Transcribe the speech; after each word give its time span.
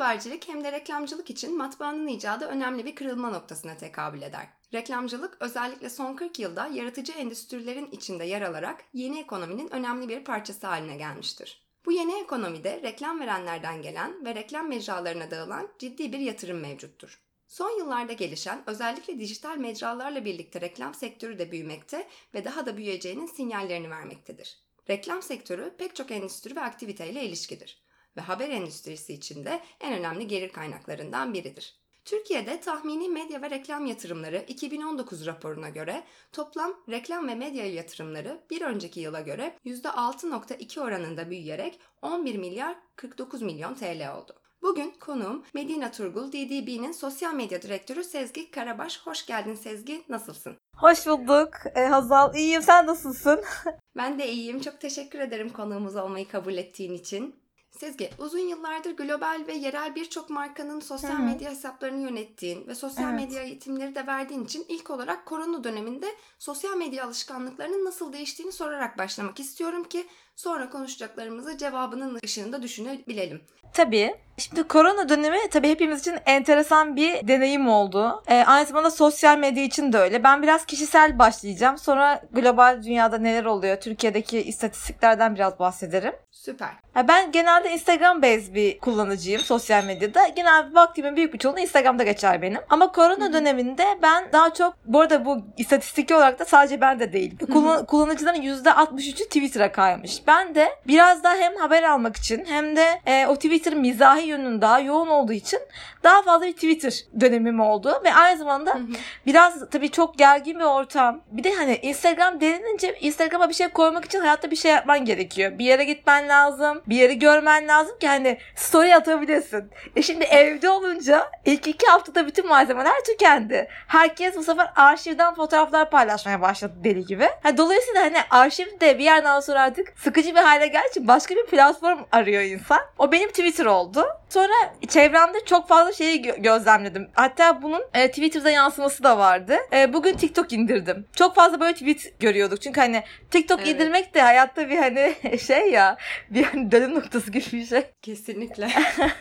habercilik 0.00 0.48
hem 0.48 0.64
de 0.64 0.72
reklamcılık 0.72 1.30
için 1.30 1.56
matbaanın 1.56 2.06
icadı 2.06 2.44
önemli 2.44 2.84
bir 2.84 2.94
kırılma 2.94 3.30
noktasına 3.30 3.76
tekabül 3.76 4.22
eder. 4.22 4.46
Reklamcılık 4.74 5.36
özellikle 5.40 5.90
son 5.90 6.16
40 6.16 6.38
yılda 6.38 6.66
yaratıcı 6.66 7.12
endüstrilerin 7.12 7.90
içinde 7.90 8.24
yer 8.24 8.42
alarak 8.42 8.84
yeni 8.92 9.20
ekonominin 9.20 9.74
önemli 9.74 10.08
bir 10.08 10.24
parçası 10.24 10.66
haline 10.66 10.96
gelmiştir. 10.96 11.62
Bu 11.86 11.92
yeni 11.92 12.20
ekonomide 12.20 12.82
reklam 12.82 13.20
verenlerden 13.20 13.82
gelen 13.82 14.24
ve 14.24 14.34
reklam 14.34 14.68
mecralarına 14.68 15.30
dağılan 15.30 15.68
ciddi 15.78 16.12
bir 16.12 16.18
yatırım 16.18 16.60
mevcuttur. 16.60 17.20
Son 17.46 17.78
yıllarda 17.78 18.12
gelişen 18.12 18.62
özellikle 18.66 19.18
dijital 19.18 19.56
mecralarla 19.56 20.24
birlikte 20.24 20.60
reklam 20.60 20.94
sektörü 20.94 21.38
de 21.38 21.52
büyümekte 21.52 22.08
ve 22.34 22.44
daha 22.44 22.66
da 22.66 22.76
büyüyeceğinin 22.76 23.26
sinyallerini 23.26 23.90
vermektedir. 23.90 24.58
Reklam 24.90 25.22
sektörü 25.22 25.74
pek 25.78 25.96
çok 25.96 26.10
endüstri 26.10 26.56
ve 26.56 26.60
aktiviteyle 26.60 27.24
ilişkidir 27.24 27.79
ve 28.16 28.20
haber 28.20 28.48
endüstrisi 28.48 29.12
içinde 29.12 29.60
en 29.80 29.98
önemli 29.98 30.26
gelir 30.26 30.52
kaynaklarından 30.52 31.34
biridir. 31.34 31.80
Türkiye'de 32.04 32.60
tahmini 32.60 33.08
medya 33.08 33.42
ve 33.42 33.50
reklam 33.50 33.86
yatırımları 33.86 34.44
2019 34.48 35.26
raporuna 35.26 35.68
göre 35.68 36.04
toplam 36.32 36.74
reklam 36.88 37.28
ve 37.28 37.34
medya 37.34 37.66
yatırımları 37.66 38.40
bir 38.50 38.62
önceki 38.62 39.00
yıla 39.00 39.20
göre 39.20 39.56
%6.2 39.64 40.80
oranında 40.80 41.30
büyüyerek 41.30 41.80
11 42.02 42.38
milyar 42.38 42.76
49 42.96 43.42
milyon 43.42 43.74
TL 43.74 44.14
oldu. 44.16 44.40
Bugün 44.62 44.90
konuğum 44.90 45.44
Medina 45.54 45.90
Turgul, 45.90 46.32
DDB'nin 46.32 46.92
sosyal 46.92 47.34
medya 47.34 47.62
direktörü 47.62 48.04
Sezgi 48.04 48.50
Karabaş. 48.50 49.00
Hoş 49.06 49.26
geldin 49.26 49.54
Sezgi, 49.54 50.04
nasılsın? 50.08 50.56
Hoş 50.76 51.06
bulduk 51.06 51.50
e, 51.74 51.80
Hazal. 51.80 52.34
İyiyim, 52.34 52.62
sen 52.62 52.86
nasılsın? 52.86 53.40
Ben 53.96 54.18
de 54.18 54.28
iyiyim. 54.28 54.60
Çok 54.60 54.80
teşekkür 54.80 55.18
ederim 55.18 55.48
konuğumuz 55.48 55.96
olmayı 55.96 56.28
kabul 56.28 56.54
ettiğin 56.54 56.92
için. 56.92 57.34
Sezgi, 57.80 58.10
uzun 58.18 58.38
yıllardır 58.38 58.96
global 58.96 59.44
ve 59.46 59.52
yerel 59.52 59.94
birçok 59.94 60.30
markanın 60.30 60.80
sosyal 60.80 61.10
Hı-hı. 61.10 61.22
medya 61.22 61.50
hesaplarını 61.50 62.02
yönettiğin 62.02 62.66
ve 62.66 62.74
sosyal 62.74 63.10
evet. 63.10 63.20
medya 63.20 63.42
eğitimleri 63.42 63.94
de 63.94 64.06
verdiğin 64.06 64.44
için 64.44 64.64
ilk 64.68 64.90
olarak 64.90 65.26
korona 65.26 65.64
döneminde 65.64 66.06
sosyal 66.38 66.76
medya 66.76 67.04
alışkanlıklarının 67.04 67.84
nasıl 67.84 68.12
değiştiğini 68.12 68.52
sorarak 68.52 68.98
başlamak 68.98 69.40
istiyorum 69.40 69.84
ki 69.84 70.06
sonra 70.36 70.70
konuşacaklarımızı 70.70 71.58
cevabının 71.58 72.18
ışığında 72.24 72.62
düşünebilelim. 72.62 73.42
Tabii. 73.72 74.14
Şimdi 74.38 74.62
korona 74.62 75.08
dönemi 75.08 75.38
tabii 75.50 75.68
hepimiz 75.68 76.00
için 76.00 76.18
enteresan 76.26 76.96
bir 76.96 77.28
deneyim 77.28 77.68
oldu. 77.68 78.22
Ee, 78.26 78.44
aynı 78.46 78.66
zamanda 78.66 78.90
sosyal 78.90 79.38
medya 79.38 79.64
için 79.64 79.92
de 79.92 79.98
öyle. 79.98 80.24
Ben 80.24 80.42
biraz 80.42 80.64
kişisel 80.66 81.18
başlayacağım. 81.18 81.78
Sonra 81.78 82.22
global 82.32 82.82
dünyada 82.82 83.18
neler 83.18 83.44
oluyor, 83.44 83.76
Türkiye'deki 83.80 84.42
istatistiklerden 84.42 85.34
biraz 85.34 85.58
bahsederim. 85.58 86.12
Süper. 86.30 86.68
Ya 86.96 87.08
ben 87.08 87.32
genelde 87.32 87.70
Instagram 87.72 88.22
based 88.22 88.54
bir 88.54 88.78
kullanıcıyım 88.78 89.40
sosyal 89.40 89.84
medyada. 89.84 90.28
Genel 90.28 90.74
vaktimin 90.74 91.16
büyük 91.16 91.34
bir 91.34 91.38
çoğunluğu 91.38 91.60
Instagram'da 91.60 92.02
geçer 92.02 92.42
benim. 92.42 92.60
Ama 92.70 92.92
korona 92.92 93.24
Hı-hı. 93.24 93.32
döneminde 93.32 93.84
ben 94.02 94.32
daha 94.32 94.54
çok, 94.54 94.74
bu 94.84 95.00
arada 95.00 95.24
bu 95.24 95.38
istatistik 95.56 96.10
olarak 96.10 96.38
da 96.38 96.44
sadece 96.44 96.80
ben 96.80 97.00
de 97.00 97.12
değil. 97.12 97.38
Kullan- 97.38 97.86
kullanıcıların 97.86 98.42
%63'ü 98.42 99.24
Twitter'a 99.24 99.72
kaymış. 99.72 100.22
Ben 100.30 100.54
de 100.54 100.74
biraz 100.86 101.24
daha 101.24 101.36
hem 101.36 101.56
haber 101.56 101.82
almak 101.82 102.16
için 102.16 102.44
hem 102.48 102.76
de 102.76 103.00
e, 103.06 103.26
o 103.26 103.34
Twitter 103.34 103.74
mizahi 103.74 104.26
yönünün 104.26 104.60
daha 104.60 104.80
yoğun 104.80 105.08
olduğu 105.08 105.32
için 105.32 105.60
daha 106.02 106.22
fazla 106.22 106.46
bir 106.46 106.52
Twitter 106.52 106.94
dönemim 107.20 107.60
oldu. 107.60 108.00
Ve 108.04 108.14
aynı 108.14 108.38
zamanda 108.38 108.78
biraz 109.26 109.70
tabii 109.70 109.90
çok 109.90 110.18
gergin 110.18 110.58
bir 110.58 110.64
ortam. 110.64 111.20
Bir 111.30 111.44
de 111.44 111.54
hani 111.54 111.76
Instagram 111.76 112.40
denilince 112.40 112.98
Instagram'a 113.00 113.48
bir 113.48 113.54
şey 113.54 113.68
koymak 113.68 114.04
için 114.04 114.20
hayatta 114.20 114.50
bir 114.50 114.56
şey 114.56 114.72
yapman 114.72 115.04
gerekiyor. 115.04 115.58
Bir 115.58 115.64
yere 115.64 115.84
gitmen 115.84 116.28
lazım. 116.28 116.82
Bir 116.86 116.96
yeri 116.96 117.18
görmen 117.18 117.68
lazım 117.68 117.98
ki 117.98 118.08
hani 118.08 118.38
story 118.56 118.94
atabilirsin. 118.96 119.70
E 119.96 120.02
şimdi 120.02 120.24
evde 120.24 120.70
olunca 120.70 121.30
ilk 121.44 121.66
iki 121.66 121.86
haftada 121.86 122.26
bütün 122.26 122.48
malzemeler 122.48 123.04
tükendi. 123.06 123.68
Herkes 123.86 124.36
bu 124.36 124.42
sefer 124.42 124.72
arşivden 124.76 125.34
fotoğraflar 125.34 125.90
paylaşmaya 125.90 126.40
başladı 126.40 126.74
deli 126.84 127.06
gibi. 127.06 127.28
Yani 127.44 127.56
dolayısıyla 127.58 128.02
hani 128.02 128.18
arşiv 128.30 128.80
de 128.80 128.98
bir 128.98 129.04
yerden 129.04 129.40
sonra 129.40 129.62
artık 129.62 129.92
sıkıcı 130.10 130.34
bir 130.34 130.40
hale 130.40 130.66
geldiği 130.66 130.90
için 130.90 131.08
başka 131.08 131.36
bir 131.36 131.46
platform 131.46 131.98
arıyor 132.12 132.42
insan. 132.42 132.80
O 132.98 133.12
benim 133.12 133.28
Twitter 133.28 133.66
oldu. 133.66 134.06
Sonra 134.28 134.52
çevremde 134.88 135.44
çok 135.44 135.68
fazla 135.68 135.92
şeyi 135.92 136.22
gö- 136.22 136.42
gözlemledim. 136.42 137.08
Hatta 137.14 137.62
bunun 137.62 137.82
e, 137.94 138.08
Twitter'da 138.08 138.50
yansıması 138.50 139.02
da 139.02 139.18
vardı. 139.18 139.56
E, 139.72 139.92
bugün 139.92 140.16
TikTok 140.16 140.52
indirdim. 140.52 141.06
Çok 141.16 141.34
fazla 141.34 141.60
böyle 141.60 141.72
tweet 141.72 142.20
görüyorduk. 142.20 142.62
Çünkü 142.62 142.80
hani 142.80 143.02
TikTok 143.30 143.60
evet. 143.60 143.68
indirmek 143.68 144.14
de 144.14 144.22
hayatta 144.22 144.68
bir 144.68 144.76
hani 144.76 145.14
şey 145.46 145.70
ya 145.70 145.96
bir 146.30 146.44
hani 146.44 146.70
dönüm 146.70 146.94
noktası 146.94 147.30
gibi 147.30 147.44
bir 147.52 147.66
şey. 147.66 147.82
Kesinlikle. 148.02 148.68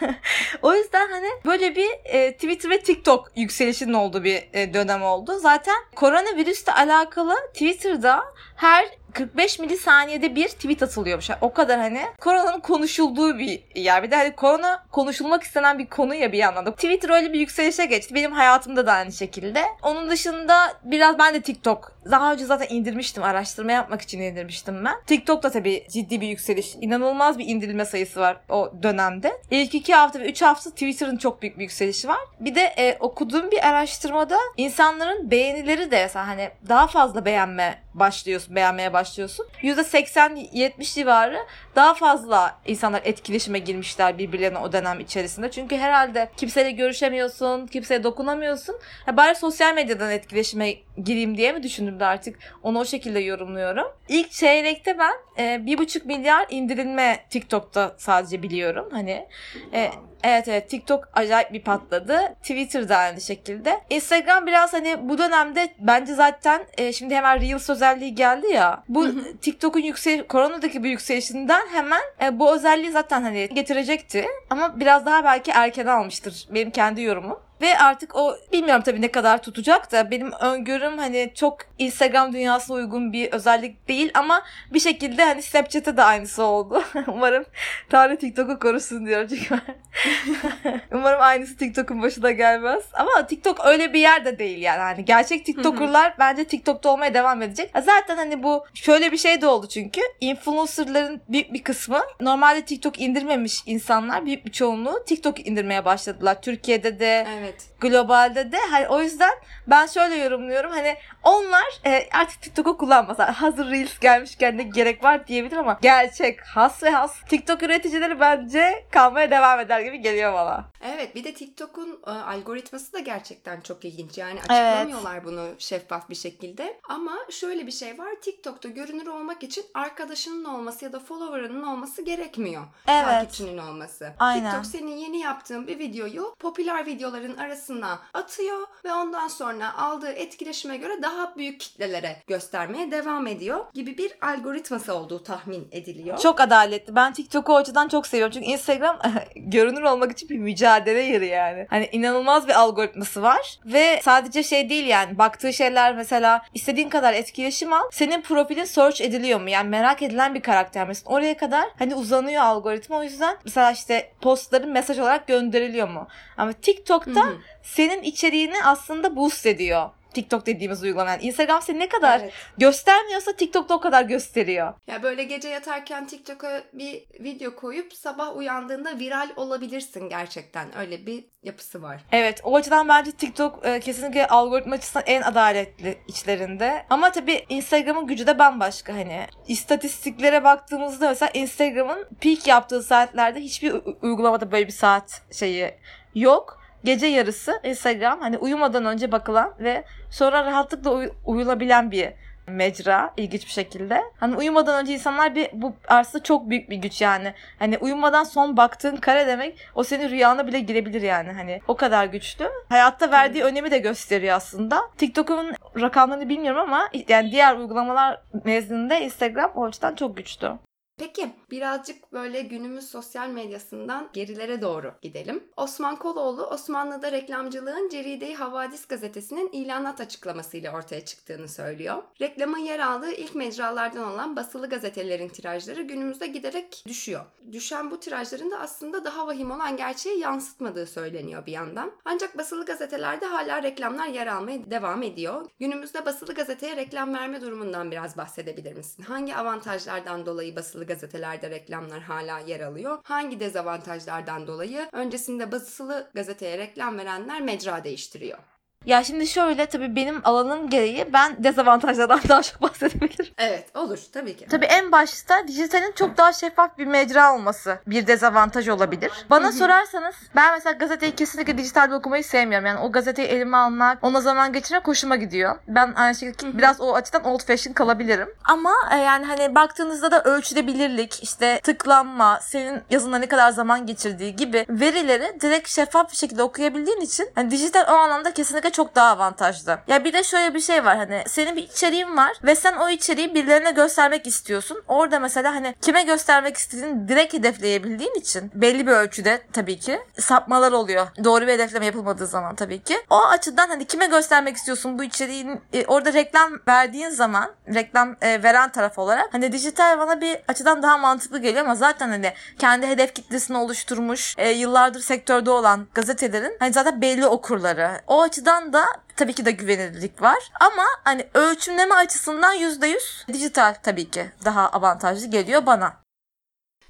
o 0.62 0.76
yüzden 0.76 1.10
hani 1.10 1.30
böyle 1.46 1.76
bir 1.76 1.90
e, 2.06 2.34
Twitter 2.34 2.70
ve 2.70 2.80
TikTok 2.80 3.32
yükselişinin 3.36 3.94
olduğu 3.94 4.24
bir 4.24 4.50
e, 4.54 4.74
dönem 4.74 5.04
oldu. 5.04 5.40
Zaten 5.40 5.76
koronavirüsle 5.96 6.74
alakalı 6.74 7.36
Twitter'da 7.54 8.24
her 8.56 8.99
45 9.14 9.60
milisaniyede 9.60 10.36
bir 10.36 10.48
tweet 10.48 10.84
atılıyormuş. 10.84 11.30
Yani 11.30 11.40
o 11.42 11.54
kadar 11.54 11.80
hani 11.80 12.02
koronanın 12.20 12.60
konuşulduğu 12.60 13.38
bir 13.38 13.64
yer. 13.76 14.04
Bir 14.04 14.12
de 14.12 14.16
hani 14.16 14.36
korona 14.36 14.86
konuşulmak 14.92 15.44
istenen 15.44 15.80
bir 15.80 15.86
konu 15.86 16.16
ya 16.16 16.32
bir 16.32 16.38
yandan 16.38 16.66
da. 16.66 16.72
Twitter 16.72 17.10
öyle 17.10 17.34
bir 17.34 17.40
yükselişe 17.40 17.86
geçti. 17.86 18.16
Benim 18.16 18.32
hayatımda 18.32 18.86
da 18.88 18.94
aynı 18.94 19.12
şekilde. 19.12 19.64
Onun 19.84 20.10
dışında 20.10 20.74
biraz 20.84 21.20
ben 21.20 21.34
de 21.34 21.42
TikTok 21.42 21.99
daha 22.06 22.34
önce 22.34 22.46
zaten 22.46 22.76
indirmiştim. 22.76 23.24
Araştırma 23.24 23.72
yapmak 23.72 24.02
için 24.02 24.20
indirmiştim 24.20 24.86
ben. 24.86 24.96
TikTok'ta 25.08 25.52
tabii 25.52 25.86
ciddi 25.90 26.22
bir 26.22 26.28
yükseliş. 26.28 26.76
inanılmaz 26.82 27.38
bir 27.38 27.46
indirilme 27.48 27.86
sayısı 27.86 28.20
var 28.20 28.38
o 28.50 28.74
dönemde. 28.84 29.42
İlk 29.52 29.76
iki 29.76 29.94
hafta 29.94 30.20
ve 30.20 30.30
üç 30.30 30.42
hafta 30.42 30.70
Twitter'ın 30.70 31.18
çok 31.18 31.42
büyük 31.42 31.58
bir 31.58 31.64
yükselişi 31.64 32.08
var. 32.08 32.20
Bir 32.40 32.56
de 32.56 32.62
e, 32.62 32.98
okuduğum 33.00 33.52
bir 33.52 33.68
araştırmada 33.68 34.38
insanların 34.58 35.32
beğenileri 35.32 35.92
de 35.92 36.10
hani 36.14 36.50
daha 36.70 36.88
fazla 36.88 37.26
beğenme 37.26 37.82
başlıyorsun, 37.94 38.56
beğenmeye 38.56 38.94
başlıyorsun. 38.94 39.46
%80-70 39.62 40.94
civarı 40.94 41.38
daha 41.76 41.94
fazla 41.94 42.60
insanlar 42.66 43.02
etkileşime 43.04 43.60
girmişler 43.60 44.18
birbirlerine 44.18 44.58
o 44.58 44.72
dönem 44.72 45.00
içerisinde. 45.00 45.52
Çünkü 45.52 45.78
herhalde 45.78 46.30
kimseyle 46.38 46.72
görüşemiyorsun, 46.72 47.68
kimseye 47.68 48.04
dokunamıyorsun. 48.04 48.76
Ha, 49.06 49.18
bari 49.18 49.36
sosyal 49.36 49.74
medyadan 49.74 50.12
etkileşime 50.12 50.74
gireyim 51.04 51.38
diye 51.38 51.52
mi 51.52 51.64
düşündüm 51.64 51.89
de 52.00 52.06
artık 52.06 52.40
onu 52.64 52.80
o 52.80 52.86
şekilde 52.86 53.20
yorumluyorum. 53.20 53.88
İlk 54.10 54.32
çeyrekte 54.32 54.98
ben 55.00 55.14
e, 55.44 55.66
bir 55.66 55.78
buçuk 55.78 56.06
milyar 56.06 56.46
indirilme 56.50 57.20
TikTok'ta 57.30 57.96
sadece 57.98 58.44
biliyorum. 58.44 58.90
Hani 58.92 59.28
e, 59.74 59.92
Evet 60.24 60.48
evet 60.48 60.70
TikTok 60.70 61.10
acayip 61.14 61.54
bir 61.54 61.62
patladı. 61.62 62.36
Twitter 62.42 62.90
da 62.90 62.98
aynı 62.98 63.22
şekilde. 63.22 63.82
Instagram 63.90 64.48
biraz 64.48 64.74
hani 64.74 65.10
bu 65.10 65.18
dönemde 65.18 65.70
bence 65.80 66.14
zaten 66.14 66.62
e, 66.78 66.94
şimdi 66.94 67.16
hemen 67.16 67.42
Reels 67.42 67.70
özelliği 67.70 68.16
geldi 68.16 68.48
ya. 68.48 68.84
Bu 68.90 69.08
TikTok'un 69.42 69.80
yüksel 69.80 70.28
koronadaki 70.28 70.84
bir 70.84 70.90
yükselişinden 70.90 71.68
hemen 71.68 72.02
e, 72.22 72.40
bu 72.40 72.56
özelliği 72.56 72.92
zaten 72.92 73.22
hani 73.22 73.50
getirecekti. 73.54 74.26
Ama 74.50 74.80
biraz 74.80 75.06
daha 75.06 75.24
belki 75.24 75.52
erken 75.52 75.86
almıştır 75.86 76.48
benim 76.54 76.72
kendi 76.72 77.02
yorumum. 77.02 77.40
Ve 77.62 77.78
artık 77.78 78.16
o 78.16 78.36
bilmiyorum 78.52 78.84
tabii 78.86 79.02
ne 79.02 79.12
kadar 79.12 79.42
tutacak 79.42 79.92
da 79.92 80.12
benim 80.12 80.32
öngörüm 80.32 80.98
hani 80.98 81.32
çok 81.36 81.58
Instagram 81.78 82.34
dünyasına 82.34 82.78
uygun 82.78 83.14
bir 83.14 83.32
özellik 83.32 83.88
değil 83.88 84.12
ama 84.14 84.44
bir 84.74 84.80
şekilde 84.80 85.26
hani 85.26 85.42
Snapchat'e 85.42 85.98
de 85.98 86.04
aynısı 86.04 86.44
oldu. 86.44 86.84
Umarım 87.08 87.46
Tanrı 87.90 88.18
TikTok'u 88.18 88.60
korusun 88.60 89.06
diyor 89.06 89.28
çünkü 89.28 89.60
Umarım 90.92 91.22
aynısı 91.22 91.58
TikTok'un 91.58 92.02
başına 92.02 92.32
gelmez. 92.32 92.84
Ama 92.94 93.28
TikTok 93.28 93.66
öyle 93.66 93.94
bir 93.94 94.00
yer 94.00 94.26
de 94.26 94.40
değil 94.40 94.62
yani. 94.62 94.80
Hani 94.80 95.06
gerçek 95.06 95.46
TikToker'lar 95.46 96.14
bence 96.20 96.46
TikTok'ta 96.46 96.90
olmaya 96.90 97.14
devam 97.14 97.42
edecek. 97.42 97.72
Zaten 97.84 98.18
hani 98.18 98.44
bu 98.44 98.66
şöyle 98.74 99.12
bir 99.12 99.18
şey 99.18 99.42
de 99.42 99.48
oldu 99.48 99.68
çünkü. 99.68 100.02
Influencer'ların 100.22 101.22
büyük 101.30 101.54
bir 101.54 101.64
kısmı 101.64 102.02
normalde 102.22 102.62
TikTok 102.62 103.02
indirmemiş 103.02 103.64
insanlar 103.66 104.26
büyük 104.26 104.46
bir 104.46 104.52
çoğunluğu 104.52 105.04
TikTok 105.06 105.48
indirmeye 105.48 105.86
başladılar. 105.86 106.42
Türkiye'de 106.42 107.00
de 107.00 107.28
evet 107.40 107.49
Evet. 107.50 107.70
Globalde 107.80 108.52
de 108.52 108.58
hani 108.72 108.88
o 108.88 109.02
yüzden 109.02 109.32
ben 109.68 109.88
şöyle 109.88 110.16
yorumluyorum 110.16 110.72
hani 110.72 110.96
onlar 111.24 111.80
e, 111.86 112.10
artık 112.14 112.42
TikTok'u 112.42 112.78
kullanmasa 112.78 113.42
hazır 113.42 113.72
Reels 113.72 114.00
gelmişken 114.00 114.58
ne 114.58 114.64
gerek 114.64 115.04
var 115.04 115.28
diyebilir 115.28 115.58
ama 115.58 115.80
gerçek 115.82 116.42
has 116.42 116.84
ve 116.84 116.90
has 116.90 117.22
TikTok 117.30 117.64
üreticileri 117.64 118.20
bence 118.20 118.86
kalmaya 118.92 119.32
devam 119.32 119.60
eder 119.60 119.82
gibi 119.82 120.00
geliyor 120.02 120.34
bana. 120.34 120.66
Evet 120.82 121.16
bir 121.16 121.24
de 121.24 121.34
TikTok'un 121.34 122.00
e, 122.08 122.10
algoritması 122.10 122.94
da 122.94 123.00
gerçekten 123.00 123.62
çok 123.62 123.86
ilginç. 123.86 124.18
Yani 124.18 124.40
açıklamıyorlar 124.40 125.14
evet. 125.14 125.26
bunu 125.26 125.50
şeffaf 125.58 126.10
bir 126.10 126.16
şekilde. 126.16 126.80
Ama 126.90 127.18
şöyle 127.30 127.68
bir 127.68 127.72
şey 127.72 127.98
var. 127.98 128.10
TikTok'ta 128.22 128.70
görünür 128.70 129.08
olmak 129.08 129.44
için 129.44 129.66
arkadaşının 129.74 130.46
olması 130.46 130.86
ya 130.86 130.94
da 130.94 131.00
follower'ının 131.00 131.64
olması 131.64 132.02
gerekmiyor. 132.02 132.64
Evet. 132.88 133.06
Takipçinin 133.06 133.58
olması. 133.58 134.14
Aynen. 134.20 134.44
TikTok 134.44 134.66
senin 134.66 134.98
yeni 134.98 135.20
yaptığın 135.20 135.68
bir 135.68 135.80
videoyu 135.80 136.36
popüler 136.40 136.86
videoların 136.86 137.38
arasına 137.40 138.00
atıyor 138.14 138.68
ve 138.86 138.94
ondan 138.94 139.28
sonra 139.28 139.78
aldığı 139.78 140.12
etkileşime 140.12 140.78
göre 140.78 141.02
daha 141.02 141.36
büyük 141.38 141.60
kitlelere 141.60 142.24
göstermeye 142.28 142.92
devam 142.92 143.28
ediyor 143.28 143.66
gibi 143.74 143.98
bir 143.98 144.12
algoritması 144.22 144.94
olduğu 144.94 145.24
tahmin 145.24 145.68
ediliyor. 145.72 146.18
Çok 146.18 146.42
adaletli. 146.42 146.96
Ben 146.96 147.14
TikTok'u 147.14 147.54
o 147.54 147.56
açıdan 147.56 147.88
çok 147.88 148.08
seviyorum. 148.08 148.34
Çünkü 148.34 148.48
Instagram 148.48 149.00
görünür 149.36 149.82
olmak 149.82 150.12
için 150.12 150.30
bir 150.30 150.38
mücadele 150.38 151.02
yeri 151.02 151.28
yani. 151.28 151.68
Hani 151.70 151.90
inanılmaz 151.92 152.48
bir 152.48 152.60
algoritması 152.60 153.22
var. 153.22 153.60
Ve 153.66 154.00
sadece 154.04 154.44
şey 154.44 154.70
değil 154.70 154.86
yani. 154.88 155.18
Baktığı 155.18 155.54
şeyler 155.54 155.96
mesela 155.96 156.42
istediğin 156.54 156.90
kadar 156.90 157.14
etkileşim 157.14 157.74
al. 157.74 157.84
Senin 157.92 158.22
profilin 158.22 158.64
search 158.64 159.02
ediliyor 159.02 159.42
mu? 159.42 159.50
Yani 159.50 159.70
merak 159.70 160.02
edilen 160.02 160.36
bir 160.36 160.42
karakter 160.42 160.88
misin? 160.88 161.06
Oraya 161.06 161.38
kadar 161.38 161.66
hani 161.80 161.96
uzanıyor 161.96 162.44
algoritma. 162.44 162.98
O 162.98 163.04
yüzden 163.04 163.38
mesela 163.46 163.72
işte 163.72 164.12
postların 164.22 164.72
mesaj 164.72 165.00
olarak 165.00 165.28
gönderiliyor 165.28 165.90
mu? 165.90 166.08
Ama 166.38 166.54
TikTok'ta 166.54 167.29
Senin 167.64 168.04
içeriğini 168.04 168.64
aslında 168.64 169.16
boost 169.16 169.46
ediyor. 169.46 169.90
TikTok 170.14 170.46
dediğimiz 170.46 170.84
uygulama. 170.84 171.10
Yani 171.10 171.24
Instagram 171.24 171.62
seni 171.62 171.80
ne 171.80 171.90
kadar 171.90 172.20
Evet. 172.20 172.34
göstermiyorsa 172.58 173.34
TikTok'ta 173.34 173.74
o 173.76 173.80
kadar 173.80 174.04
gösteriyor. 174.04 174.74
Ya 174.88 175.04
böyle 175.04 175.24
gece 175.24 175.50
yatarken 175.50 176.08
TikTok'a 176.08 176.62
bir 176.74 177.04
video 177.20 177.56
koyup 177.56 177.94
sabah 177.94 178.38
uyandığında 178.38 179.00
viral 179.00 179.30
olabilirsin 179.36 180.10
gerçekten. 180.10 180.78
Öyle 180.78 181.06
bir 181.06 181.26
yapısı 181.44 181.82
var. 181.82 182.02
Evet 182.12 182.42
o 182.44 182.56
açıdan 182.56 182.88
bence 182.88 183.12
TikTok 183.12 183.66
e, 183.66 183.80
kesinlikle 183.80 184.28
algoritma 184.28 184.76
açısından 184.76 185.04
en 185.08 185.22
adaletli 185.22 185.98
içlerinde. 186.08 186.86
Ama 186.90 187.12
tabii 187.12 187.46
Instagram'ın 187.50 188.08
gücü 188.08 188.28
de 188.28 188.40
bambaşka 188.40 188.94
hani. 188.94 189.26
İstatistiklere 189.48 190.44
baktığımızda 190.44 191.10
mesela 191.10 191.30
Instagram'ın 191.34 192.08
peak 192.22 192.48
yaptığı 192.48 192.84
saatlerde 192.84 193.40
hiçbir 193.40 193.76
uygulamada 194.02 194.52
böyle 194.52 194.68
bir 194.68 194.72
saat 194.74 195.22
şeyi 195.32 195.74
yok. 196.16 196.59
Gece 196.84 197.08
yarısı 197.08 197.60
Instagram 197.64 198.20
hani 198.22 198.38
uyumadan 198.38 198.86
önce 198.86 199.12
bakılan 199.12 199.54
ve 199.60 199.84
sonra 200.12 200.46
rahatlıkla 200.46 200.92
uy- 200.92 201.12
uyulabilen 201.26 201.92
bir 201.92 202.10
mecra 202.48 203.14
ilginç 203.18 203.46
bir 203.46 203.52
şekilde. 203.52 204.02
Hani 204.20 204.36
uyumadan 204.36 204.82
önce 204.82 204.94
insanlar 204.94 205.36
bir 205.36 205.50
bu 205.54 205.74
aslında 205.88 206.24
çok 206.24 206.50
büyük 206.50 206.70
bir 206.70 206.76
güç 206.78 207.02
yani. 207.02 207.34
Hani 207.60 207.78
uyumadan 207.78 208.24
son 208.24 208.58
baktığın 208.58 208.96
kare 208.96 209.28
demek 209.28 209.58
o 209.76 209.84
senin 209.84 210.10
rüyana 210.10 210.48
bile 210.48 210.60
girebilir 210.60 211.02
yani. 211.02 211.32
Hani 211.32 211.62
o 211.68 211.76
kadar 211.76 212.06
güçlü. 212.06 212.50
Hayatta 212.70 213.12
verdiği 213.12 213.44
önemi 213.44 213.72
de 213.72 213.78
gösteriyor 213.78 214.36
aslında. 214.36 214.82
TikTok'un 214.98 215.54
rakamlarını 215.82 216.30
bilmiyorum 216.30 216.62
ama 216.62 216.90
yani 217.08 217.32
diğer 217.32 217.56
uygulamalar 217.58 218.22
nezdinde 218.46 219.02
Instagram 219.02 219.52
o 219.56 219.66
açıdan 219.66 219.96
çok 219.96 220.18
güçlü. 220.18 220.52
Peki 221.00 221.30
birazcık 221.52 222.14
böyle 222.14 222.42
günümüz 222.42 222.90
sosyal 222.90 223.30
medyasından 223.30 224.10
gerilere 224.14 224.62
doğru 224.62 224.94
gidelim. 225.02 225.44
Osman 225.58 225.96
Koloğlu 225.96 226.46
Osmanlı'da 226.46 227.12
reklamcılığın 227.12 227.90
Ceride-i 227.90 228.36
Havadis 228.36 228.86
gazetesinin 228.86 229.50
ilanat 229.52 230.02
açıklamasıyla 230.02 230.76
ortaya 230.76 231.06
çıktığını 231.06 231.48
söylüyor. 231.48 232.04
Reklamın 232.22 232.58
yer 232.58 232.80
aldığı 232.80 233.12
ilk 233.12 233.36
mecralardan 233.36 234.14
olan 234.14 234.36
basılı 234.36 234.70
gazetelerin 234.70 235.30
tirajları 235.30 235.82
günümüzde 235.82 236.28
giderek 236.28 236.84
düşüyor. 236.88 237.26
Düşen 237.52 237.92
bu 237.92 238.00
tirajların 238.00 238.52
da 238.52 238.60
aslında 238.60 239.06
daha 239.06 239.28
vahim 239.28 239.52
olan 239.52 239.78
gerçeği 239.78 240.20
yansıtmadığı 240.20 240.86
söyleniyor 240.86 241.46
bir 241.46 241.52
yandan. 241.52 241.92
Ancak 242.06 242.38
basılı 242.38 242.66
gazetelerde 242.66 243.26
hala 243.26 243.64
reklamlar 243.64 244.08
yer 244.08 244.28
almaya 244.28 244.72
devam 244.72 245.04
ediyor. 245.04 245.46
Günümüzde 245.60 246.06
basılı 246.06 246.34
gazeteye 246.34 246.76
reklam 246.76 247.14
verme 247.14 247.42
durumundan 247.42 247.92
biraz 247.92 248.18
bahsedebilir 248.18 248.74
misin? 248.74 249.04
Hangi 249.04 249.36
avantajlardan 249.36 250.26
dolayı 250.26 250.56
basılı 250.56 250.89
gazetelerde 250.90 251.50
reklamlar 251.50 252.02
hala 252.02 252.40
yer 252.40 252.60
alıyor? 252.60 252.98
Hangi 253.04 253.40
dezavantajlardan 253.40 254.48
dolayı 254.48 254.90
öncesinde 254.94 255.52
basılı 255.52 256.12
gazeteye 256.14 256.58
reklam 256.58 256.98
verenler 256.98 257.42
mecra 257.42 257.84
değiştiriyor? 257.84 258.40
Ya 258.86 259.04
şimdi 259.04 259.28
şöyle 259.28 259.66
tabii 259.66 259.96
benim 259.96 260.22
alanım 260.24 260.70
gereği 260.70 261.14
ben 261.14 261.44
dezavantajlardan 261.44 262.20
daha 262.30 262.42
çok 262.42 262.62
bahsedebilirim. 262.62 263.34
Evet 263.38 263.76
olur 263.76 264.00
tabii 264.14 264.38
ki. 264.38 264.46
Tabii 264.46 264.66
en 264.66 264.92
başta 264.92 265.48
dijitalin 265.48 265.92
çok 265.92 266.18
daha 266.18 266.34
şeffaf 266.34 266.78
bir 266.78 266.86
mecra 266.86 267.34
olması 267.34 267.80
bir 267.88 268.08
dezavantaj 268.08 268.68
olabilir. 268.68 269.12
Bana 269.30 269.52
sorarsanız 269.52 270.16
ben 270.36 270.54
mesela 270.54 270.74
gazeteyi 270.74 271.16
kesinlikle 271.16 271.58
dijitalde 271.58 271.96
okumayı 271.96 272.24
sevmiyorum. 272.24 272.66
Yani 272.66 272.80
o 272.80 272.92
gazeteyi 272.92 273.28
elime 273.28 273.58
almak, 273.58 274.04
ona 274.04 274.22
zaman 274.22 274.54
geçirmek 274.54 274.88
hoşuma 274.88 275.16
gidiyor. 275.16 275.56
Ben 275.68 275.94
aynı 275.96 276.16
şekilde 276.16 276.58
biraz 276.58 276.82
o 276.82 276.96
açıdan 276.96 277.24
old 277.24 277.44
fashion 277.44 277.74
kalabilirim. 277.74 278.30
Ama 278.44 278.74
e, 278.94 278.98
yani 278.98 279.26
hani 279.26 279.56
baktığınızda 279.56 280.12
da 280.12 280.24
ölçülebilirlik, 280.24 281.24
işte 281.24 281.60
tıklanma, 281.64 282.40
senin 282.42 282.82
yazında 282.90 283.18
ne 283.18 283.28
kadar 283.28 283.52
zaman 283.52 283.86
geçirdiği 283.86 284.36
gibi 284.36 284.66
verileri 284.70 285.38
direkt 285.42 285.70
şeffaf 285.70 286.12
bir 286.12 286.18
şekilde 286.18 286.44
okuyabildiğin 286.44 287.02
için 287.02 287.30
hani 287.36 287.52
dijital 287.52 287.86
o 287.90 287.92
anlamda 287.92 288.34
kesinlikle 288.34 288.69
çok 288.72 288.96
daha 288.96 289.10
avantajlı. 289.10 289.80
Ya 289.88 290.04
bir 290.04 290.14
de 290.14 290.24
şöyle 290.24 290.54
bir 290.54 290.60
şey 290.60 290.86
var 290.86 290.98
hani 290.98 291.24
senin 291.28 291.56
bir 291.56 291.64
içeriğin 291.64 292.18
var 292.18 292.32
ve 292.44 292.56
sen 292.56 292.76
o 292.76 292.90
içeriği 292.90 293.36
birilerine 293.36 293.72
göstermek 293.72 294.28
istiyorsun. 294.28 294.84
Orada 294.88 295.20
mesela 295.20 295.56
hani 295.56 295.76
kime 295.82 296.04
göstermek 296.04 296.58
istediğini 296.58 297.08
direkt 297.08 297.34
hedefleyebildiğin 297.34 298.16
için 298.16 298.52
belli 298.56 298.88
bir 298.88 298.92
ölçüde 298.92 299.42
tabii 299.54 299.80
ki 299.80 300.00
sapmalar 300.20 300.72
oluyor. 300.72 301.08
Doğru 301.24 301.48
bir 301.48 301.54
hedefleme 301.54 301.86
yapılmadığı 301.86 302.28
zaman 302.28 302.56
tabii 302.56 302.84
ki. 302.84 302.98
O 303.10 303.26
açıdan 303.26 303.68
hani 303.68 303.86
kime 303.86 304.06
göstermek 304.06 304.58
istiyorsun 304.58 305.00
bu 305.00 305.04
içeriğin 305.04 305.62
e, 305.74 305.86
orada 305.86 306.14
reklam 306.14 306.52
verdiğin 306.68 307.10
zaman 307.10 307.52
reklam 307.74 308.16
e, 308.22 308.44
veren 308.44 308.72
taraf 308.72 309.00
olarak 309.00 309.34
hani 309.34 309.52
dijital 309.52 310.00
bana 310.00 310.22
bir 310.22 310.38
açıdan 310.48 310.84
daha 310.84 310.98
mantıklı 310.98 311.40
geliyor 311.40 311.66
ama 311.66 311.76
zaten 311.76 312.10
hani 312.10 312.34
kendi 312.60 312.88
hedef 312.88 313.14
kitlesini 313.16 313.58
oluşturmuş 313.58 314.36
e, 314.38 314.50
yıllardır 314.50 315.00
sektörde 315.00 315.50
olan 315.50 315.88
gazetelerin 315.94 316.58
hani 316.60 316.74
zaten 316.74 317.02
belli 317.02 317.28
okurları. 317.28 318.02
O 318.08 318.22
açıdan 318.22 318.59
da 318.74 318.86
tabii 319.16 319.34
ki 319.34 319.46
de 319.46 319.52
güvenilirlik 319.52 320.22
var. 320.22 320.52
Ama 320.60 320.86
hani 321.04 321.28
ölçümleme 321.34 321.96
açısından 321.96 322.56
%100 322.56 323.34
dijital 323.34 323.76
tabii 323.84 324.10
ki 324.10 324.32
daha 324.46 324.70
avantajlı 324.70 325.28
geliyor 325.28 325.66
bana. 325.66 326.10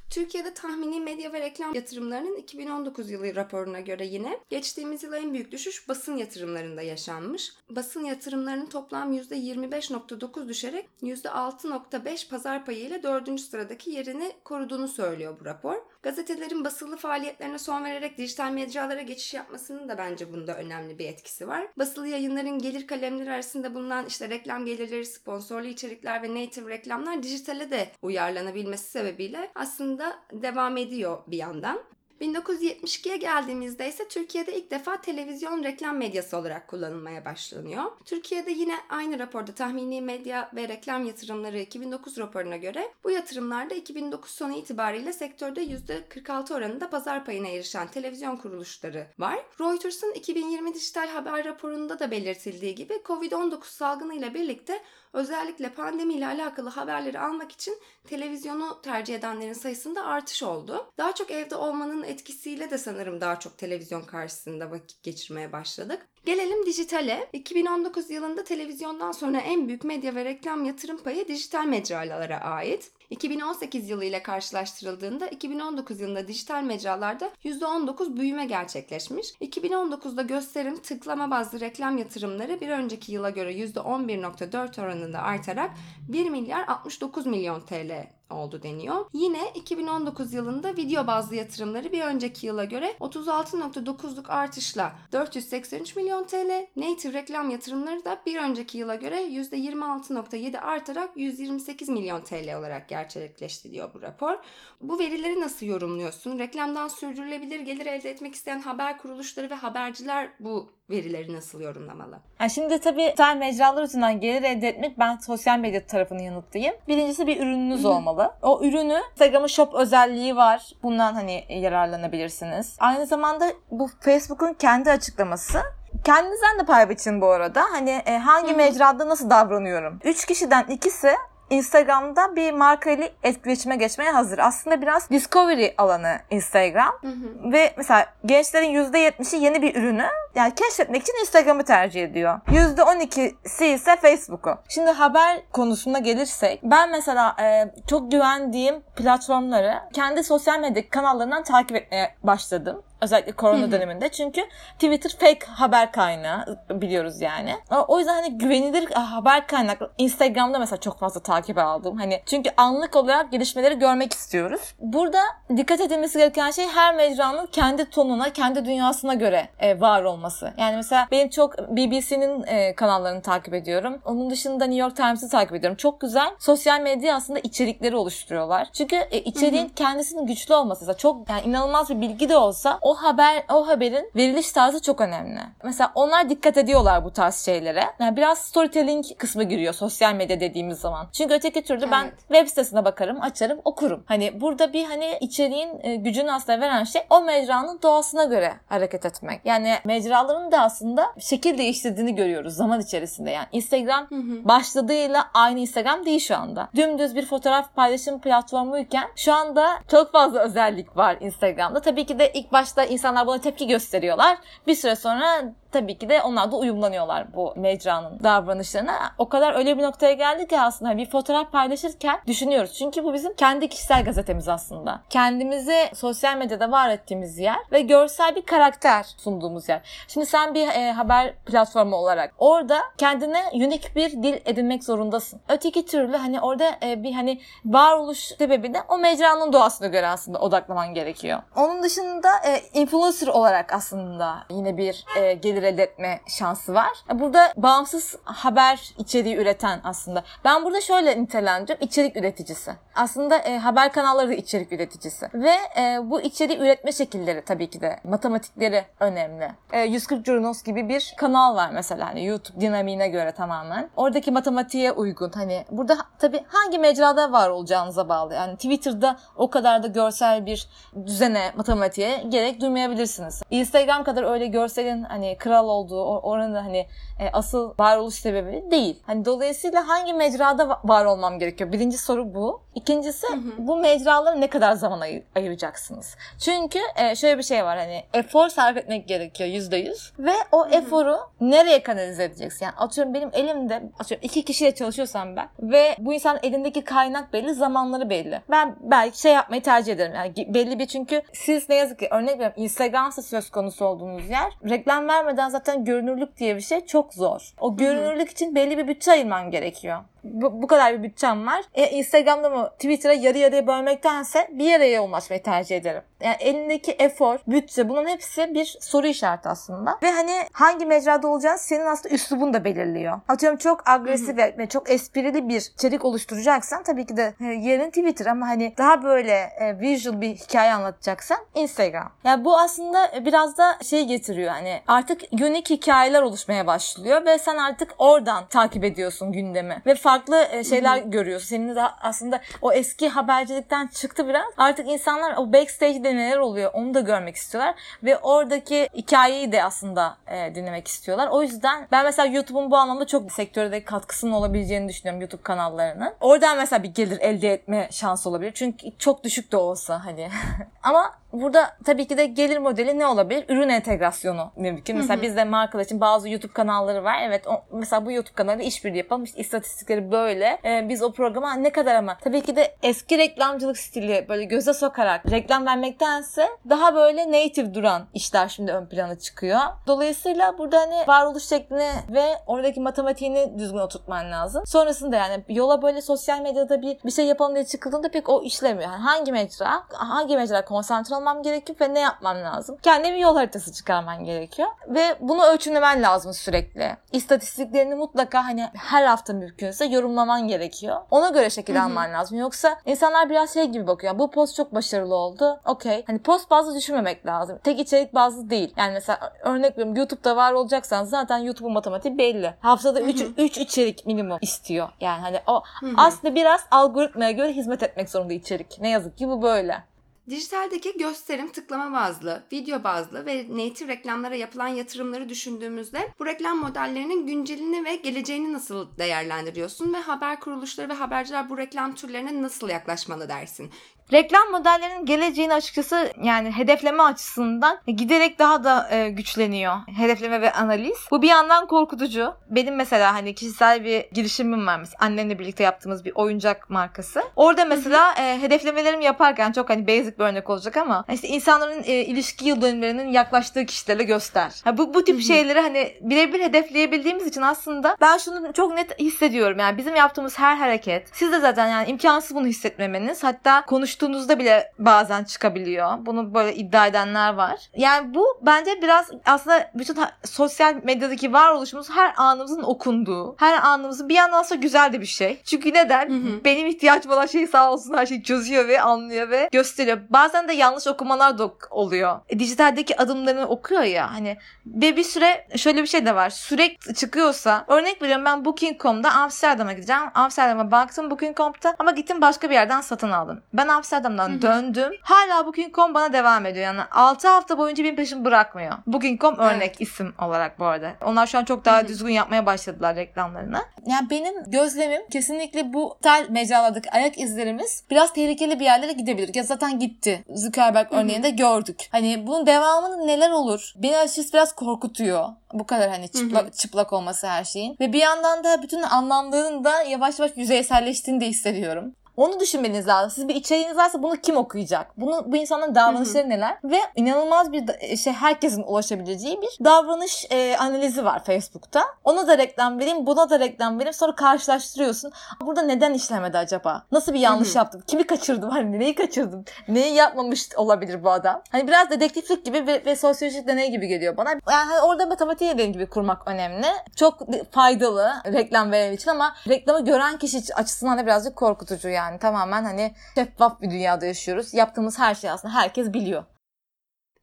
Türkiye'de 0.10 0.54
tahmini 0.54 1.00
medya 1.00 1.34
ve 1.34 1.42
reklam 1.42 1.76
yatırımlarının 1.76 2.36
2019 2.36 3.12
yılı 3.12 3.36
raporuna 3.36 3.80
göre 3.80 4.06
yine 4.06 4.40
geçtiğimiz 4.50 5.04
yıl 5.04 5.14
en 5.14 5.34
büyük 5.34 5.52
düşüş 5.52 5.90
basın 5.90 6.18
yatırımlarında 6.18 6.82
yaşanmış. 6.82 7.54
Basın 7.70 8.06
yatırımlarının 8.06 8.66
toplam 8.66 9.14
%25.9 9.14 10.48
düşerek 10.48 10.90
%6.5 11.02 12.30
pazar 12.30 12.66
payı 12.66 12.80
ile 12.80 13.04
4. 13.04 13.40
sıradaki 13.40 13.92
yerini 13.92 14.34
koruduğunu 14.44 14.88
söylüyor 14.88 15.38
bu 15.40 15.46
rapor. 15.46 15.76
Gazetelerin 16.02 16.66
basılı 16.66 16.98
faaliyetlerine 16.98 17.60
son 17.60 17.84
vererek 17.84 18.18
dijital 18.18 18.52
mecralara 18.52 19.02
geçiş 19.02 19.34
yapmasının 19.34 19.90
da 19.90 19.98
bence 19.98 20.34
bunda 20.34 20.58
önemli 20.58 21.00
bir 21.00 21.06
etkisi 21.06 21.48
var. 21.48 21.68
Basılı 21.78 22.08
yayınların 22.08 22.60
gelir 22.60 22.88
kalemleri 22.88 23.32
arasında 23.32 23.76
bulunan 23.76 24.06
işte 24.06 24.30
reklam 24.30 24.66
gelirleri, 24.66 25.06
sponsorlu 25.06 25.68
içerikler 25.68 26.24
ve 26.24 26.36
native 26.36 26.70
reklamlar 26.70 27.24
dijitale 27.24 27.72
de 27.72 27.92
uyarlanabilmesi 28.02 28.92
sebebiyle 28.92 29.52
aslında 29.56 30.20
devam 30.32 30.78
ediyor 30.78 31.18
bir 31.28 31.38
yandan. 31.38 31.82
1972'ye 32.22 33.18
geldiğimizde 33.18 33.90
ise 33.90 34.08
Türkiye'de 34.08 34.58
ilk 34.58 34.72
defa 34.72 35.02
televizyon 35.02 35.64
reklam 35.64 35.98
medyası 35.98 36.38
olarak 36.38 36.68
kullanılmaya 36.68 37.26
başlanıyor. 37.26 37.84
Türkiye'de 38.06 38.52
yine 38.52 38.76
aynı 38.90 39.20
raporda 39.20 39.52
tahmini 39.52 40.02
medya 40.02 40.52
ve 40.56 40.68
reklam 40.68 41.06
yatırımları 41.06 41.60
2009 41.60 42.18
raporuna 42.18 42.58
göre 42.58 42.92
bu 43.04 43.12
yatırımlarda 43.12 43.76
2009 43.76 44.32
sonu 44.32 44.58
itibariyle 44.58 45.14
sektörde 45.14 45.64
%46 45.64 46.54
oranında 46.54 46.90
pazar 46.90 47.26
payına 47.26 47.48
erişen 47.48 47.88
televizyon 47.88 48.36
kuruluşları 48.38 49.08
var. 49.20 49.40
Reuters'ın 49.60 50.14
2020 50.14 50.74
dijital 50.74 51.08
haber 51.08 51.46
raporunda 51.46 52.00
da 52.00 52.12
belirtildiği 52.12 52.76
gibi 52.76 52.94
Covid-19 52.94 53.64
salgını 53.64 54.16
ile 54.16 54.34
birlikte 54.34 54.82
özellikle 55.14 55.70
pandemiyle 55.70 56.28
alakalı 56.28 56.70
haberleri 56.70 57.20
almak 57.20 57.52
için 57.52 57.78
televizyonu 58.08 58.82
tercih 58.82 59.16
edenlerin 59.16 59.54
sayısında 59.54 60.06
artış 60.06 60.44
oldu. 60.44 60.92
Daha 60.98 61.16
çok 61.16 61.32
evde 61.32 61.56
olmanın 61.56 62.04
etkisiyle 62.04 62.72
de 62.72 62.78
sanırım 62.78 63.22
daha 63.22 63.40
çok 63.40 63.58
televizyon 63.58 64.02
karşısında 64.02 64.72
vakit 64.72 65.04
geçirmeye 65.04 65.52
başladık. 65.52 66.08
Gelelim 66.26 66.66
dijitale. 66.66 67.30
2019 67.34 68.10
yılında 68.10 68.44
televizyondan 68.44 69.12
sonra 69.12 69.40
en 69.40 69.68
büyük 69.68 69.84
medya 69.84 70.16
ve 70.16 70.26
reklam 70.26 70.66
yatırım 70.66 70.98
payı 70.98 71.28
dijital 71.28 71.66
mecralara 71.66 72.42
ait. 72.42 72.92
2018 73.10 73.90
yılı 73.90 74.06
ile 74.06 74.24
karşılaştırıldığında 74.24 75.28
2019 75.28 76.00
yılında 76.00 76.28
dijital 76.28 76.64
mecralarda 76.64 77.32
%19 77.44 78.18
büyüme 78.18 78.46
gerçekleşmiş. 78.46 79.32
2019'da 79.42 80.22
gösterim, 80.22 80.78
tıklama 80.78 81.32
bazlı 81.32 81.60
reklam 81.60 81.98
yatırımları 81.98 82.62
bir 82.62 82.70
önceki 82.70 83.12
yıla 83.12 83.30
göre 83.30 83.54
%11.4 83.54 84.82
oranında 84.82 85.20
artarak 85.20 85.72
1 86.08 86.30
milyar 86.30 86.68
69 86.68 87.26
milyon 87.26 87.62
TL 87.62 88.19
oldu 88.30 88.64
deniyor. 88.64 89.06
Yine 89.14 89.52
2019 89.56 90.34
yılında 90.34 90.78
video 90.78 91.08
bazlı 91.08 91.36
yatırımları 91.36 91.92
bir 91.92 92.02
önceki 92.02 92.48
yıla 92.48 92.66
göre 92.66 92.96
36.9'luk 93.00 94.30
artışla 94.32 94.96
483 95.12 95.96
milyon 95.96 96.24
TL, 96.24 96.68
native 96.76 97.14
reklam 97.14 97.50
yatırımları 97.50 98.06
da 98.06 98.22
bir 98.26 98.38
önceki 98.38 98.78
yıla 98.78 98.96
göre 98.96 99.24
%26.7 99.24 100.60
artarak 100.60 101.18
128 101.18 101.90
milyon 101.90 102.22
TL 102.22 102.58
olarak 102.60 102.90
gerçekleşti 102.90 103.72
diyor 103.72 103.94
bu 103.94 104.02
rapor. 104.02 104.38
Bu 104.82 105.00
verileri 105.00 105.40
nasıl 105.40 105.66
yorumluyorsun? 105.66 106.40
Reklamdan 106.40 106.88
sürdürülebilir 106.88 107.60
gelir 107.60 107.86
elde 107.86 108.10
etmek 108.10 108.36
isteyen 108.36 108.60
haber 108.60 108.98
kuruluşları 108.98 109.50
ve 109.50 109.56
haberciler 109.56 110.30
bu 110.40 110.79
verileri 110.90 111.34
nasıl 111.34 111.62
yorumlamalı? 111.62 112.20
Yani 112.40 112.50
şimdi 112.50 112.80
tabii 112.80 113.10
sosyal 113.10 113.38
mecralar 113.38 113.84
üzerinden 113.84 114.20
gelir 114.20 114.44
elde 114.44 114.68
etmek 114.68 115.00
ben 115.00 115.18
sosyal 115.18 115.60
medya 115.60 115.86
tarafını 115.86 116.22
yanıtlayayım. 116.22 116.76
Birincisi 116.88 117.28
bir 117.28 117.40
ürününüz 117.40 117.84
Hı 117.84 117.88
hı. 117.88 117.92
olmalı. 117.92 118.32
O 118.42 118.64
ürünü 118.64 119.02
Instagram'ın 119.12 119.48
shop 119.48 119.74
özelliği 119.74 120.36
var. 120.36 120.72
Bundan 120.84 121.14
hani 121.14 121.44
yararlanabilirsiniz. 121.50 122.76
Aynı 122.80 123.06
zamanda 123.06 123.46
bu 123.72 123.90
Facebook'un 124.02 124.54
kendi 124.54 124.92
açıklaması 124.92 125.60
Kendinizden 126.04 126.60
de 126.60 126.66
pay 126.66 126.90
biçin 126.90 127.22
bu 127.22 127.28
arada. 127.28 127.66
Hani 127.72 127.90
e, 127.90 128.18
hangi 128.18 128.50
Hı 128.50 128.54
hı. 128.54 128.58
mecrada 128.58 129.10
nasıl 129.10 129.30
davranıyorum? 129.30 130.00
Üç 130.04 130.26
kişiden 130.26 130.66
ikisi 130.68 131.16
Instagram'da 131.50 132.36
bir 132.36 132.52
markayla 132.54 133.10
etkileşime 133.24 133.76
geçmeye 133.76 134.12
hazır. 134.12 134.38
Aslında 134.40 134.82
biraz 134.82 135.10
discovery 135.10 135.68
alanı 135.78 136.20
Instagram. 136.30 136.94
Hı 137.02 137.08
hı. 137.08 137.52
Ve 137.52 137.74
mesela 137.78 138.06
gençlerin 138.26 138.74
%70'i 138.74 139.44
yeni 139.44 139.62
bir 139.62 139.76
ürünü 139.76 140.08
yani 140.36 140.56
keşfetmek 140.56 141.02
için 141.02 141.14
Instagram'ı 141.22 141.64
tercih 141.64 142.04
ediyor. 142.04 142.40
%12'si 142.48 143.66
ise 143.66 143.96
Facebook'u. 143.96 144.58
Şimdi 144.70 144.92
haber 144.92 145.42
konusuna 145.54 146.00
gelirsek 146.00 146.60
ben 146.64 146.92
mesela 146.92 147.36
e, 147.42 147.72
çok 147.90 148.12
güvendiğim 148.12 148.82
platformları 148.82 149.74
kendi 149.94 150.24
sosyal 150.24 150.60
medya 150.60 150.90
kanallarından 150.90 151.44
takip 151.44 151.76
etmeye 151.76 152.16
başladım. 152.24 152.84
Özellikle 153.02 153.32
korona 153.32 153.72
döneminde. 153.72 154.10
Çünkü 154.10 154.42
Twitter 154.74 155.12
fake 155.20 155.46
haber 155.52 155.92
kaynağı 155.92 156.60
biliyoruz 156.70 157.22
yani. 157.22 157.56
O- 157.88 158.00
yüzden 158.00 158.14
hani 158.14 158.38
güvenilir 158.38 158.92
haber 158.92 159.48
kaynaklı 159.48 159.92
Instagram'da 159.98 160.60
mesela 160.60 160.80
çok 160.80 161.00
fazla 161.00 161.20
takip 161.20 161.58
aldım. 161.58 161.98
Hani 161.98 162.22
çünkü 162.26 162.50
anlık 162.58 162.96
olarak 162.96 163.32
gelişmeleri 163.32 163.80
görmek 163.80 164.14
istiyoruz. 164.14 164.62
Burada 164.80 165.20
dikkat 165.58 165.82
edilmesi 165.82 166.18
gereken 166.18 166.52
şey 166.52 166.68
her 166.68 166.96
mecranın 166.96 167.46
kendi 167.48 167.90
tonuna, 167.90 168.34
kendi 168.34 168.66
dünyasına 168.66 169.14
göre 169.14 169.50
e, 169.60 169.82
var 169.82 170.04
olması. 170.04 170.54
Yani 170.58 170.76
mesela 170.76 171.08
benim 171.12 171.30
çok 171.30 171.58
BBC'nin 171.70 172.44
e, 172.48 172.76
kanallarını 172.76 173.22
takip 173.22 173.54
ediyorum. 173.54 174.02
Onun 174.06 174.30
dışında 174.30 174.66
New 174.66 174.82
York 174.82 174.96
Times'ı 174.96 175.30
takip 175.30 175.56
ediyorum. 175.56 175.78
Çok 175.78 176.02
güzel 176.02 176.30
sosyal 176.40 176.82
medya 176.82 177.16
aslında 177.16 177.40
içerikleri 177.40 177.96
oluşturuyorlar. 177.96 178.68
Çünkü 178.74 178.96
e, 178.96 179.18
içeriğin 179.20 179.70
kendisinin 179.70 180.26
güçlü 180.26 180.54
olması. 180.54 180.82
Mesela 180.82 180.98
çok 180.98 181.30
yani 181.30 181.42
inanılmaz 181.42 181.90
bir 181.90 182.02
bilgi 182.02 182.30
de 182.30 182.38
olsa 182.38 182.80
o 182.90 182.96
haber 182.96 183.44
o 183.50 183.68
haberin 183.68 184.12
veriliş 184.16 184.52
tarzı 184.52 184.82
çok 184.82 185.02
önemli. 185.02 185.40
Mesela 185.64 185.92
onlar 185.96 186.30
dikkat 186.30 186.58
ediyorlar 186.58 187.06
bu 187.06 187.14
tarz 187.14 187.36
şeylere. 187.36 187.84
Yani 188.00 188.18
biraz 188.18 188.38
storytelling 188.38 189.06
kısmı 189.18 189.44
giriyor 189.44 189.74
sosyal 189.74 190.14
medya 190.14 190.40
dediğimiz 190.40 190.80
zaman. 190.80 191.08
Çünkü 191.14 191.34
öteki 191.34 191.64
türlü 191.64 191.92
ben 191.92 192.04
Evet. 192.04 192.20
web 192.20 192.48
sitesine 192.48 192.86
bakarım, 192.86 193.22
açarım, 193.22 193.60
okurum. 193.66 194.04
Hani 194.06 194.42
burada 194.42 194.74
bir 194.74 194.86
hani 194.86 195.18
içeriğin 195.22 195.70
e, 195.84 195.96
gücünü 195.96 196.32
aslında 196.32 196.62
veren 196.62 196.84
şey 196.84 197.02
o 197.10 197.22
mecranın 197.22 197.80
doğasına 197.84 198.24
göre 198.24 198.54
hareket 198.68 199.06
etmek. 199.06 199.42
Yani 199.46 199.74
mecraların 199.86 200.52
da 200.52 200.62
aslında 200.62 201.06
şekil 201.20 201.58
değiştirdiğini 201.58 202.16
görüyoruz 202.16 202.56
zaman 202.56 202.82
içerisinde. 202.82 203.32
Yani 203.32 203.48
Instagram 203.52 204.10
Hı 204.10 204.16
hı. 204.16 204.48
başladığıyla 204.48 205.26
aynı 205.34 205.60
Instagram 205.60 206.06
değil 206.06 206.20
şu 206.20 206.38
anda. 206.38 206.70
Dümdüz 206.76 207.16
bir 207.16 207.26
fotoğraf 207.26 207.76
paylaşım 207.76 208.22
platformuyken 208.22 209.08
şu 209.16 209.34
anda 209.34 209.68
çok 209.92 210.12
fazla 210.12 210.40
özellik 210.40 210.98
var 210.98 211.18
Instagram'da. 211.22 211.82
Tabii 211.82 212.06
ki 212.06 212.20
de 212.20 212.32
ilk 212.34 212.52
başta 212.52 212.79
insanlar 212.86 213.28
buna 213.28 213.42
tepki 213.42 213.68
gösteriyorlar. 213.68 214.38
Bir 214.68 214.76
süre 214.76 214.96
sonra 214.96 215.54
tabii 215.72 215.98
ki 215.98 216.10
de 216.10 216.22
onlar 216.22 216.52
da 216.52 216.56
uyumlanıyorlar 216.56 217.34
bu 217.34 217.54
mecranın 217.56 218.20
davranışlarına. 218.24 219.12
O 219.18 219.30
kadar 219.30 219.56
öyle 219.56 219.78
bir 219.78 219.84
noktaya 219.84 220.14
geldi 220.14 220.48
ki 220.48 220.60
aslında 220.60 220.98
bir 220.98 221.10
fotoğraf 221.10 221.52
paylaşırken 221.52 222.20
düşünüyoruz. 222.28 222.74
Çünkü 222.74 223.04
bu 223.04 223.14
bizim 223.14 223.34
kendi 223.34 223.70
kişisel 223.70 224.04
gazetemiz 224.04 224.50
aslında. 224.50 225.02
Kendimizi 225.10 225.90
sosyal 225.94 226.38
medyada 226.38 226.72
var 226.72 226.90
ettiğimiz 226.90 227.38
yer 227.38 227.58
ve 227.72 227.82
görsel 227.82 228.36
bir 228.36 228.46
karakter 228.46 229.06
sunduğumuz 229.18 229.70
yer. 229.70 229.82
Şimdi 230.08 230.26
sen 230.26 230.54
bir 230.54 230.68
e, 230.68 230.92
haber 230.92 231.34
platformu 231.46 231.96
olarak 231.96 232.34
orada 232.38 232.80
kendine 232.98 233.44
unik 233.54 233.96
bir 233.96 234.12
dil 234.12 234.38
edinmek 234.46 234.84
zorundasın. 234.84 235.42
Öteki 235.50 235.86
türlü 235.86 236.18
hani 236.18 236.42
orada 236.42 236.76
e, 236.84 237.04
bir 237.04 237.14
hani 237.14 237.42
varoluş 237.66 238.20
sebebine 238.20 238.82
o 238.90 238.98
mecranın 238.98 239.54
doğasına 239.54 239.88
göre 239.88 240.08
aslında 240.08 240.40
odaklaman 240.40 240.94
gerekiyor. 240.94 241.40
Onun 241.56 241.84
dışında 241.84 242.30
e, 242.48 242.80
influencer 242.80 243.28
olarak 243.28 243.74
aslında 243.74 244.38
yine 244.50 244.78
bir 244.78 245.06
e, 245.18 245.34
gelir 245.34 245.59
elde 245.64 245.84
etme 245.84 246.20
şansı 246.28 246.74
var. 246.74 246.90
E, 247.12 247.20
Burada 247.20 247.54
bağımsız 247.58 248.16
haber 248.24 248.94
içeriği 248.98 249.36
üreten 249.36 249.80
aslında. 249.84 250.24
Ben 250.46 250.66
burada 250.66 250.82
şöyle 250.82 251.22
nitelendiriyorum. 251.22 251.86
içerik 251.88 252.18
üreticisi. 252.18 252.72
Aslında 252.96 253.38
e, 253.38 253.58
haber 253.58 253.92
kanalları 253.92 254.30
da 254.30 254.34
içerik 254.34 254.72
üreticisi. 254.74 255.30
Ve 255.34 255.52
e, 255.78 256.00
bu 256.04 256.22
içeriği 256.22 256.60
üretme 256.60 256.92
şekilleri 256.92 257.42
tabii 257.46 257.70
ki 257.70 257.82
de 257.82 258.00
matematikleri 258.04 258.86
önemli. 259.00 259.52
E, 259.74 259.82
140 259.82 260.26
Journos 260.26 260.64
gibi 260.64 260.90
bir 260.90 261.14
kanal 261.18 261.56
var 261.56 261.70
mesela 261.74 262.08
hani 262.08 262.26
YouTube 262.26 262.62
dinamiğine 262.62 263.08
göre 263.08 263.32
tamamen. 263.32 263.90
Oradaki 263.96 264.32
matematiğe 264.32 264.92
uygun. 264.92 265.32
Hani 265.36 265.66
burada 265.72 265.98
tabii 266.20 266.44
hangi 266.48 266.80
mecrada 266.80 267.32
var 267.32 267.50
olacağınıza 267.50 268.10
bağlı. 268.10 268.34
Yani 268.34 268.56
Twitter'da 268.56 269.18
o 269.36 269.50
kadar 269.50 269.84
da 269.84 269.88
görsel 269.88 270.46
bir 270.46 270.68
düzene, 271.06 271.52
matematiğe 271.56 272.24
gerek 272.30 272.62
duymayabilirsiniz. 272.62 273.42
Instagram 273.52 274.04
kadar 274.04 274.24
öyle 274.24 274.48
görselin 274.48 275.04
hani 275.04 275.38
kral 275.50 275.68
olduğu, 275.68 276.04
oranın 276.06 276.56
hani 276.56 276.78
e, 277.20 277.30
asıl 277.34 277.74
varoluş 277.80 278.16
sebebi 278.16 278.72
değil. 278.72 279.00
Hani 279.06 279.26
dolayısıyla 279.26 279.88
hangi 279.88 280.14
mecrada 280.14 280.64
va- 280.64 280.90
var 280.90 281.06
olmam 281.06 281.40
gerekiyor? 281.40 281.72
Birinci 281.72 281.98
soru 281.98 282.34
bu. 282.34 282.62
İkincisi 282.76 283.28
bu 283.58 283.76
mecralara 283.78 284.36
ne 284.36 284.48
kadar 284.48 284.72
zaman 284.74 285.00
ayı- 285.02 285.24
ayıracaksınız? 285.36 286.16
Çünkü 286.40 286.80
e, 286.96 287.16
şöyle 287.16 287.38
bir 287.38 287.44
şey 287.44 287.64
var 287.66 287.78
hani 287.78 288.04
efor 288.14 288.50
sarf 288.50 288.78
etmek 288.78 289.08
gerekiyor 289.08 289.50
yüzde 289.50 289.78
yüz 289.78 290.14
ve 290.20 290.32
o 290.52 290.66
eforu 290.66 291.18
nereye 291.42 291.84
kanalize 291.84 292.24
edeceksin? 292.24 292.66
Yani 292.66 292.76
atıyorum 292.78 293.14
benim 293.14 293.30
elimde 293.34 293.84
atıyorum 294.00 294.26
iki 294.26 294.46
kişiyle 294.46 294.76
çalışıyorsam 294.76 295.36
ben 295.36 295.50
ve 295.60 295.96
bu 296.00 296.14
insanın 296.14 296.40
elindeki 296.44 296.84
kaynak 296.84 297.34
belli, 297.34 297.54
zamanları 297.54 298.10
belli. 298.10 298.42
Ben 298.50 298.76
belki 298.82 299.20
şey 299.22 299.34
yapmayı 299.34 299.64
tercih 299.64 299.94
ederim. 299.94 300.14
Yani 300.16 300.34
belli 300.54 300.80
bir 300.80 300.86
çünkü 300.86 301.22
siz 301.34 301.70
ne 301.70 301.76
yazık 301.76 302.00
ki 302.00 302.08
örnek 302.12 302.34
veriyorum 302.34 302.54
Instagram'sa 302.64 303.22
söz 303.22 303.50
konusu 303.50 303.86
olduğunuz 303.86 304.30
yer 304.30 304.52
reklam 304.70 305.08
vermeden 305.08 305.39
zaten 305.48 305.86
görünürlük 305.86 306.38
diye 306.38 306.56
bir 306.56 306.62
şey 306.62 306.86
çok 306.86 307.14
zor. 307.14 307.54
O 307.60 307.78
görünürlük 307.78 308.30
için 308.30 308.56
belli 308.56 308.78
bir 308.78 308.88
bütçe 308.88 309.12
ayırman 309.12 309.52
gerekiyor. 309.52 309.98
Bu, 310.24 310.62
bu 310.62 310.68
kadar 310.68 310.94
bir 310.94 311.04
bütçem 311.04 311.48
var. 311.48 311.64
E, 311.74 311.90
Instagram'da 311.90 312.50
mı 312.50 312.70
Twitter'a 312.70 313.14
yarı 313.14 313.38
yarıya 313.38 313.68
bölmektense 313.68 314.48
bir 314.52 314.64
yere 314.64 314.88
yoğunlaşmayı 314.88 315.44
tercih 315.44 315.78
ederim. 315.78 316.02
Yani 316.24 316.36
elindeki 316.40 316.92
efor, 316.92 317.40
bütçe 317.48 317.90
bunun 317.90 318.08
hepsi 318.08 318.54
bir 318.54 318.78
soru 318.80 319.08
işareti 319.08 319.50
aslında. 319.50 319.98
Ve 320.04 320.12
hani 320.12 320.32
hangi 320.52 320.86
mecrada 320.86 321.28
olacağını 321.28 321.60
senin 321.60 321.86
aslında 321.86 322.16
üslubun 322.16 322.54
da 322.54 322.64
belirliyor. 322.64 323.20
Atıyorum 323.28 323.58
çok 323.58 323.90
agresif 323.90 324.38
ve 324.38 324.68
çok 324.70 324.90
esprili 324.90 325.50
bir 325.50 325.72
içerik 325.76 326.06
oluşturacaksan 326.06 326.84
tabii 326.84 327.06
ki 327.06 327.18
de 327.18 327.34
e, 327.42 327.46
yerin 327.46 327.90
Twitter 327.90 328.26
ama 328.26 328.48
hani 328.48 328.74
daha 328.78 329.04
böyle 329.04 329.34
e, 329.60 329.80
visual 329.80 330.22
bir 330.22 330.36
hikaye 330.36 330.74
anlatacaksan 330.74 331.38
Instagram. 331.56 332.12
Yani 332.24 332.46
bu 332.46 332.60
aslında 332.60 333.26
biraz 333.26 333.58
da 333.58 333.78
şey 333.84 334.06
getiriyor 334.06 334.52
hani 334.52 334.82
artık 334.88 335.29
unique 335.32 335.78
hikayeler 335.78 336.22
oluşmaya 336.22 336.68
başlıyor 336.68 337.26
ve 337.26 337.38
sen 337.38 337.58
artık 337.58 337.96
oradan 337.98 338.46
takip 338.48 338.84
ediyorsun 338.84 339.32
gündemi 339.32 339.82
ve 339.86 339.96
farklı 339.96 340.48
e, 340.52 340.64
şeyler 340.64 340.98
görüyorsun. 340.98 341.48
Senin 341.48 341.76
de 341.76 341.82
aslında 342.02 342.42
o 342.62 342.72
eski 342.72 343.10
habercilikten 343.10 343.88
çıktı 343.88 344.28
biraz. 344.28 344.46
Artık 344.58 344.88
insanlar 344.88 345.38
o 345.38 345.54
backstage'de 345.54 346.16
neler 346.16 346.38
oluyor 346.38 346.72
onu 346.74 346.94
da 346.94 347.00
görmek 347.00 347.36
istiyorlar 347.36 347.76
ve 348.04 348.18
oradaki 348.18 348.90
hikayeyi 348.96 349.52
de 349.52 349.64
aslında 349.64 350.18
e, 350.28 350.56
dinlemek 350.56 350.88
istiyorlar. 350.88 351.28
O 351.28 351.42
yüzden 351.42 351.88
ben 351.92 352.06
mesela 352.06 352.26
YouTube'un 352.26 352.72
bu 352.72 352.78
anlamda 352.78 353.08
çok 353.08 353.32
sektörde 353.32 353.84
katkısının 353.84 354.32
olabileceğini 354.32 354.90
düşünüyorum 354.90 355.22
YouTube 355.22 355.42
kanallarının. 355.42 356.14
Oradan 356.22 356.58
mesela 356.58 356.84
bir 356.84 356.94
gelir 356.94 357.20
elde 357.20 357.54
etme 357.54 357.88
şansı 357.92 358.30
olabilir. 358.30 358.52
Çünkü 358.56 358.88
çok 359.00 359.24
düşük 359.24 359.52
de 359.52 359.58
olsa 359.58 360.06
hani. 360.06 360.30
Ama 360.84 361.14
burada 361.34 361.78
tabii 361.86 362.08
ki 362.08 362.18
de 362.18 362.26
gelir 362.26 362.58
modeli 362.58 363.00
ne 363.00 363.06
olabilir? 363.06 363.46
Ürün 363.50 363.70
entegrasyonu 363.70 364.52
mümkün. 364.56 364.98
Mesela 364.98 365.19
Mesela 365.20 365.32
bizde 365.32 365.44
markalar 365.44 365.84
için 365.84 366.02
bazı 366.02 366.30
YouTube 366.30 366.54
kanalları 366.54 367.04
var. 367.04 367.18
Evet 367.24 367.48
o, 367.48 367.64
mesela 367.72 368.06
bu 368.06 368.12
YouTube 368.12 368.36
kanalı 368.36 368.62
işbirliği 368.62 368.98
yapalım. 368.98 369.24
İşte 369.24 369.42
istatistikleri 369.42 370.12
böyle. 370.12 370.60
Ee, 370.66 370.90
biz 370.90 371.04
o 371.04 371.12
programa 371.12 371.54
ne 371.54 371.72
kadar 371.72 371.96
ama 371.96 372.18
tabii 372.24 372.42
ki 372.42 372.56
de 372.56 372.76
eski 372.84 373.18
reklamcılık 373.18 373.78
stili 373.78 374.26
böyle 374.30 374.44
göze 374.44 374.74
sokarak 374.74 375.32
reklam 375.32 375.66
vermektense 375.66 376.50
daha 376.70 376.96
böyle 376.96 377.32
native 377.32 377.74
duran 377.74 378.08
işler 378.14 378.48
şimdi 378.48 378.72
ön 378.72 378.86
plana 378.86 379.20
çıkıyor. 379.20 379.60
Dolayısıyla 379.88 380.58
burada 380.58 380.78
hani 380.80 381.08
varoluş 381.08 381.44
şeklini 381.44 381.90
ve 382.10 382.26
oradaki 382.48 382.80
matematiğini 382.80 383.60
düzgün 383.60 383.80
oturtman 383.80 384.32
lazım. 384.32 384.64
Sonrasında 384.66 385.16
yani 385.16 385.44
yola 385.50 385.82
böyle 385.82 386.02
sosyal 386.02 386.42
medyada 386.42 386.82
bir 386.82 386.98
bir 387.06 387.12
şey 387.12 387.26
yapalım 387.26 387.56
diye 387.56 387.66
çıkıldığında 387.66 388.12
pek 388.12 388.30
o 388.30 388.44
işlemiyor. 388.44 388.92
Yani 388.92 389.02
hangi 389.02 389.32
mecra, 389.32 389.84
hangi 389.94 390.36
mecra 390.38 390.66
konsantre 390.66 391.16
olmam 391.16 391.44
gerekiyor 391.44 391.80
ve 391.82 391.94
ne 391.94 392.00
yapmam 392.00 392.38
lazım? 392.44 392.78
Kendine 392.82 393.14
bir 393.14 393.20
yol 393.20 393.36
haritası 393.36 393.74
çıkarman 393.74 394.26
gerekiyor. 394.26 394.68
Ve 394.88 395.09
bunu 395.20 395.46
ölçümlemen 395.46 396.04
lazım 396.04 396.34
sürekli. 396.34 396.98
İstatistiklerini 397.12 397.96
mutlaka 397.96 398.46
hani 398.46 398.68
her 398.78 399.06
hafta 399.06 399.34
mümkünse 399.34 399.86
yorumlaman 399.86 400.48
gerekiyor. 400.48 400.98
Ona 401.12 401.30
göre 401.30 401.50
şekil 401.50 401.84
alman 401.84 402.14
lazım. 402.14 402.38
Yoksa 402.38 402.80
insanlar 402.86 403.30
biraz 403.30 403.54
şey 403.54 403.66
gibi 403.66 403.88
bakıyor. 403.88 404.20
Bu 404.20 404.32
post 404.32 404.56
çok 404.56 404.76
başarılı 404.76 405.16
oldu. 405.16 405.60
Okey. 405.66 406.04
Hani 406.08 406.20
post 406.20 406.50
bazlı 406.52 406.76
düşünmemek 406.76 407.26
lazım. 407.26 407.60
Tek 407.64 407.80
içerik 407.80 408.14
bazlı 408.14 408.50
değil. 408.50 408.74
Yani 408.78 408.94
mesela 408.94 409.34
örnek 409.44 409.72
veriyorum 409.72 409.96
YouTube'da 409.96 410.36
var 410.36 410.54
olacaksan 410.54 411.04
zaten 411.04 411.38
YouTube'un 411.38 411.74
matematiği 411.74 412.18
belli. 412.18 412.54
Haftada 412.60 413.02
3 413.02 413.22
Hı 413.22 413.26
hı. 413.26 413.30
3 413.38 413.58
içerik 413.58 414.06
minimum 414.06 414.38
istiyor. 414.42 414.90
Yani 415.02 415.22
hani 415.22 415.40
o 415.48 415.64
Hı 415.80 415.86
hı. 415.86 415.94
aslında 415.98 416.36
biraz 416.36 416.62
algoritmaya 416.72 417.32
göre 417.32 417.54
hizmet 417.54 417.84
etmek 417.84 418.10
zorunda 418.10 418.34
içerik. 418.34 418.78
Ne 418.82 418.90
yazık 418.90 419.18
ki 419.18 419.28
bu 419.28 419.42
böyle. 419.42 419.84
Dijitaldeki 420.30 420.98
gösterim, 420.98 421.52
tıklama 421.52 422.00
bazlı, 422.00 422.44
video 422.52 422.84
bazlı 422.84 423.26
ve 423.26 423.46
native 423.50 423.88
reklamlara 423.88 424.36
yapılan 424.36 424.68
yatırımları 424.68 425.30
düşündüğümüzde 425.30 426.14
bu 426.20 426.26
reklam 426.26 426.58
modellerinin 426.58 427.28
güncelini 427.28 427.86
ve 427.86 427.96
geleceğini 427.96 428.54
nasıl 428.54 428.98
değerlendiriyorsun 428.98 429.94
ve 429.94 429.98
haber 429.98 430.40
kuruluşları 430.40 430.90
ve 430.90 430.94
haberciler 430.94 431.50
bu 431.50 431.58
reklam 431.58 431.96
türlerine 431.96 432.42
nasıl 432.42 432.70
yaklaşmalı 432.70 433.30
dersin? 433.30 433.72
Reklam 434.14 434.52
modellerinin 434.52 435.06
geleceğini 435.06 435.54
açıkçası 435.54 436.12
yani 436.24 436.52
hedefleme 436.52 437.04
açısından 437.04 437.80
giderek 437.88 438.40
daha 438.40 438.64
da 438.64 438.88
e, 438.92 439.10
güçleniyor. 439.10 439.76
Hedefleme 439.98 440.42
ve 440.42 440.52
analiz. 440.52 440.98
Bu 441.12 441.22
bir 441.22 441.28
yandan 441.28 441.68
korkutucu. 441.68 442.34
Benim 442.50 442.76
mesela 442.76 443.14
hani 443.14 443.36
kişisel 443.36 443.84
bir 443.84 444.06
girişimim 444.12 444.68
var 444.68 444.80
mesela 444.80 444.98
annemle 445.00 445.40
birlikte 445.40 445.64
yaptığımız 445.64 446.06
bir 446.06 446.12
oyuncak 446.16 446.70
markası. 446.70 447.24
Orada 447.36 447.66
mesela 447.66 448.14
e, 448.14 448.42
hedeflemelerimi 448.42 449.06
yaparken 449.06 449.52
çok 449.52 449.70
hani 449.70 449.88
basic 449.88 450.20
bir 450.20 450.24
örnek 450.24 450.50
olacak 450.50 450.78
ama 450.78 451.06
işte 451.14 451.28
insanların 451.28 451.84
e, 451.86 451.94
ilişki 451.94 452.46
yıl 452.48 452.62
dönümlerinin 452.62 453.08
yaklaştığı 453.08 453.66
kişilerle 453.66 454.04
göster. 454.04 454.52
Ha, 454.64 454.78
bu 454.78 454.94
bu 454.94 455.04
tip 455.04 455.16
Hı 455.16 455.20
hı. 455.20 455.24
şeyleri 455.24 455.60
hani 455.60 455.94
birebir 456.02 456.40
hedefleyebildiğimiz 456.40 457.28
için 457.28 457.42
aslında 457.42 457.98
ben 458.02 458.18
şunu 458.18 458.54
çok 458.54 458.74
net 458.74 459.00
hissediyorum. 459.00 459.60
Yani 459.60 459.78
bizim 459.78 459.96
yaptığımız 459.96 460.40
her 460.40 460.56
hareket 460.56 461.08
siz 461.14 461.32
de 461.32 461.40
zaten 461.40 461.68
yani 461.68 461.90
imkansız 461.90 462.36
bunu 462.36 462.48
hissetmemeniz. 462.48 463.24
Hatta 463.24 463.66
konuştuğunuzda 464.00 464.40
bile 464.40 464.72
bazen 464.80 465.24
çıkabiliyor. 465.24 466.06
Bunu 466.06 466.34
böyle 466.34 466.56
iddia 466.56 466.88
edenler 466.88 467.34
var. 467.34 467.60
Yani 467.76 468.14
bu 468.14 468.26
bence 468.42 468.82
biraz 468.82 469.12
aslında 469.26 469.72
bütün 469.76 469.98
sosyal 470.26 470.76
medyadaki 470.84 471.34
varoluşumuz 471.34 471.90
her 471.90 472.14
anımızın 472.18 472.64
okunduğu, 472.64 473.36
her 473.40 473.64
anımızın 473.64 474.10
bir 474.10 474.16
yandan 474.16 474.40
aslında 474.40 474.62
güzel 474.62 474.94
de 474.94 475.02
bir 475.02 475.06
şey. 475.06 475.42
Çünkü 475.44 475.74
neden? 475.74 476.10
Hı 476.10 476.14
hı. 476.14 476.44
Benim 476.46 476.68
ihtiyacım 476.68 477.12
olan 477.12 477.26
şeyi 477.26 477.48
sağ 477.48 477.72
olsun 477.72 477.94
her 477.94 478.06
şeyi 478.06 478.24
çözüyor 478.24 478.68
ve 478.68 478.82
anlıyor 478.82 479.30
ve 479.30 479.50
gösteriyor. 479.52 479.98
Bazen 480.10 480.48
de 480.48 480.54
yanlış 480.54 480.88
okumalar 480.88 481.38
da 481.38 481.52
oluyor. 481.70 482.20
E, 482.30 482.40
dijitaldeki 482.40 483.02
adımlarını 483.02 483.48
okuyor 483.48 483.82
ya 483.82 484.14
hani 484.14 484.38
ve 484.66 484.98
bir 484.98 485.04
süre 485.04 485.48
şöyle 485.56 485.82
bir 485.82 485.88
şey 485.88 486.06
de 486.06 486.16
var. 486.16 486.30
Sürekli 486.30 486.96
çıkıyorsa 486.96 487.66
örnek 487.68 488.02
veriyorum 488.02 488.26
ben 488.26 488.46
Booking.com'da 488.46 489.12
Amsterdam'a 489.12 489.74
gideceğim. 489.74 490.02
Amsterdam'a 490.14 490.72
baktım 490.72 491.12
Booking.com'da 491.12 491.76
ama 491.80 491.92
gittim 491.92 492.22
başka 492.22 492.50
bir 492.50 492.54
yerden 492.54 492.82
satın 492.82 493.12
aldım. 493.12 493.42
Ben 493.54 493.68
Amsterdam'dan 493.94 494.30
Hı 494.30 494.34
hı. 494.34 494.42
döndüm. 494.42 494.92
Hala 495.02 495.46
Booking.com 495.46 495.94
bana 495.94 496.14
devam 496.14 496.46
ediyor. 496.46 496.66
Yani 496.66 496.82
6 496.92 497.28
hafta 497.28 497.58
boyunca 497.58 497.84
benim 497.84 497.96
peşimi 497.96 498.26
bırakmıyor. 498.26 498.72
Booking.com 498.88 499.38
örnek 499.38 499.82
isim 499.82 500.14
olarak 500.22 500.60
bu 500.60 500.66
arada. 500.66 500.92
Onlar 501.06 501.28
şu 501.28 501.38
an 501.38 501.46
çok 501.46 501.66
daha 501.66 501.78
Hı 501.78 501.84
hı. 501.84 501.88
düzgün 501.88 502.14
yapmaya 502.14 502.46
başladılar 502.46 502.96
reklamlarını. 502.96 503.62
Yani 503.86 504.10
benim 504.10 504.44
gözlemim 504.48 505.02
kesinlikle 505.12 505.74
bu 505.74 505.98
tel 506.04 506.26
mecralardaki 506.30 506.92
ayak 506.92 507.20
izlerimiz 507.20 507.84
biraz 507.92 508.14
tehlikeli 508.14 508.60
bir 508.60 508.66
yerlere 508.66 508.92
gidebilir. 508.92 509.36
Ya 509.36 509.44
zaten 509.44 509.80
gitti. 509.80 510.24
Zuckerberg 510.36 510.92
Hı 510.92 510.96
hı. 510.96 511.00
örneğinde 511.00 511.30
gördük. 511.30 511.88
Hani 511.92 512.28
bunun 512.28 512.48
devamında 512.48 513.06
neler 513.06 513.32
olur? 513.32 513.74
Beni 513.76 513.98
açıkçası 513.98 514.34
biraz 514.34 514.56
korkutuyor. 514.56 515.26
Bu 515.54 515.66
kadar 515.66 515.90
hani 515.90 516.10
çıplak, 516.10 516.54
çıplak 516.54 516.94
olması 516.94 517.28
her 517.28 517.44
şeyin. 517.44 517.76
Ve 517.80 517.94
bir 517.94 518.00
yandan 518.00 518.44
da 518.44 518.62
bütün 518.62 518.82
anlamların 518.82 519.64
da 519.64 519.82
yavaş 519.84 520.20
yavaş 520.20 520.32
yüzeyselleştiğini 520.36 521.22
de 521.22 521.26
hissediyorum. 521.26 521.96
Onu 522.20 522.40
düşünmeniz 522.40 522.88
lazım. 522.88 523.12
Siz 523.12 523.28
bir 523.28 523.36
içeriğiniz 523.36 523.78
varsa 523.78 524.04
bunu 524.04 524.16
kim 524.16 524.38
okuyacak? 524.38 524.88
Bunu 524.98 525.24
bu 525.28 525.38
insanların 525.38 525.76
davranışları 525.76 526.30
neler? 526.30 526.58
Ve 526.64 526.80
inanılmaz 526.96 527.52
bir 527.52 527.68
da- 527.68 527.96
şey 527.96 528.14
herkesin 528.14 528.64
ulaşabileceği 528.64 529.42
bir 529.42 529.66
davranış 529.66 530.26
e, 530.32 530.58
analizi 530.58 531.06
var 531.06 531.24
Facebook'ta. 531.24 531.86
Ona 532.04 532.28
da 532.28 532.38
reklam 532.38 532.80
vereyim, 532.80 533.06
buna 533.06 533.30
da 533.30 533.40
reklam 533.40 533.80
vereyim. 533.80 533.94
Sonra 533.94 534.16
karşılaştırıyorsun. 534.16 535.12
Burada 535.42 535.62
neden 535.62 535.94
işlemedi 535.94 536.38
acaba? 536.38 536.84
Nasıl 536.92 537.14
bir 537.14 537.20
yanlış 537.20 537.50
Hı 537.50 537.54
hı. 537.54 537.58
yaptım? 537.58 537.82
Kimi 537.88 538.08
kaçırdım? 538.08 538.50
Hani 538.50 538.80
neyi 538.80 538.96
kaçırdım? 538.96 539.46
Neyi 539.68 539.94
yapmamış 539.94 540.56
olabilir 540.56 541.04
bu 541.04 541.12
adam? 541.12 541.42
Hani 541.52 541.68
biraz 541.68 541.90
dedektiflik 541.90 542.46
gibi 542.46 542.68
ve, 542.68 542.86
ve 542.86 542.96
sosyolojik 542.96 543.48
deney 543.48 543.72
gibi 543.72 543.88
geliyor 543.88 544.18
bana. 544.18 544.30
Yani 544.30 544.40
hani 544.48 544.82
orada 544.82 545.06
matematiği 545.06 545.54
dediğim 545.54 545.74
gibi 545.74 545.90
kurmak 545.90 546.28
önemli. 546.28 546.68
Çok 546.96 547.20
faydalı 547.52 548.12
reklam 548.26 548.72
veren 548.72 548.94
için 548.94 549.12
ama 549.12 549.36
reklamı 549.48 549.86
gören 549.86 550.18
kişi 550.18 550.56
açısından 550.56 550.98
da 550.98 551.06
birazcık 551.06 551.36
korkutucu 551.36 551.90
yani. 551.90 552.09
Tamamen 552.18 552.64
hani 552.64 552.94
şeffaf 553.16 553.62
bir 553.62 553.72
dünyada 553.72 554.06
yaşıyoruz. 554.06 554.54
Yaptığımız 554.54 555.00
her 555.00 555.16
şey 555.16 555.30
aslında 555.30 555.54
herkes 555.54 555.94
biliyor. 555.94 556.24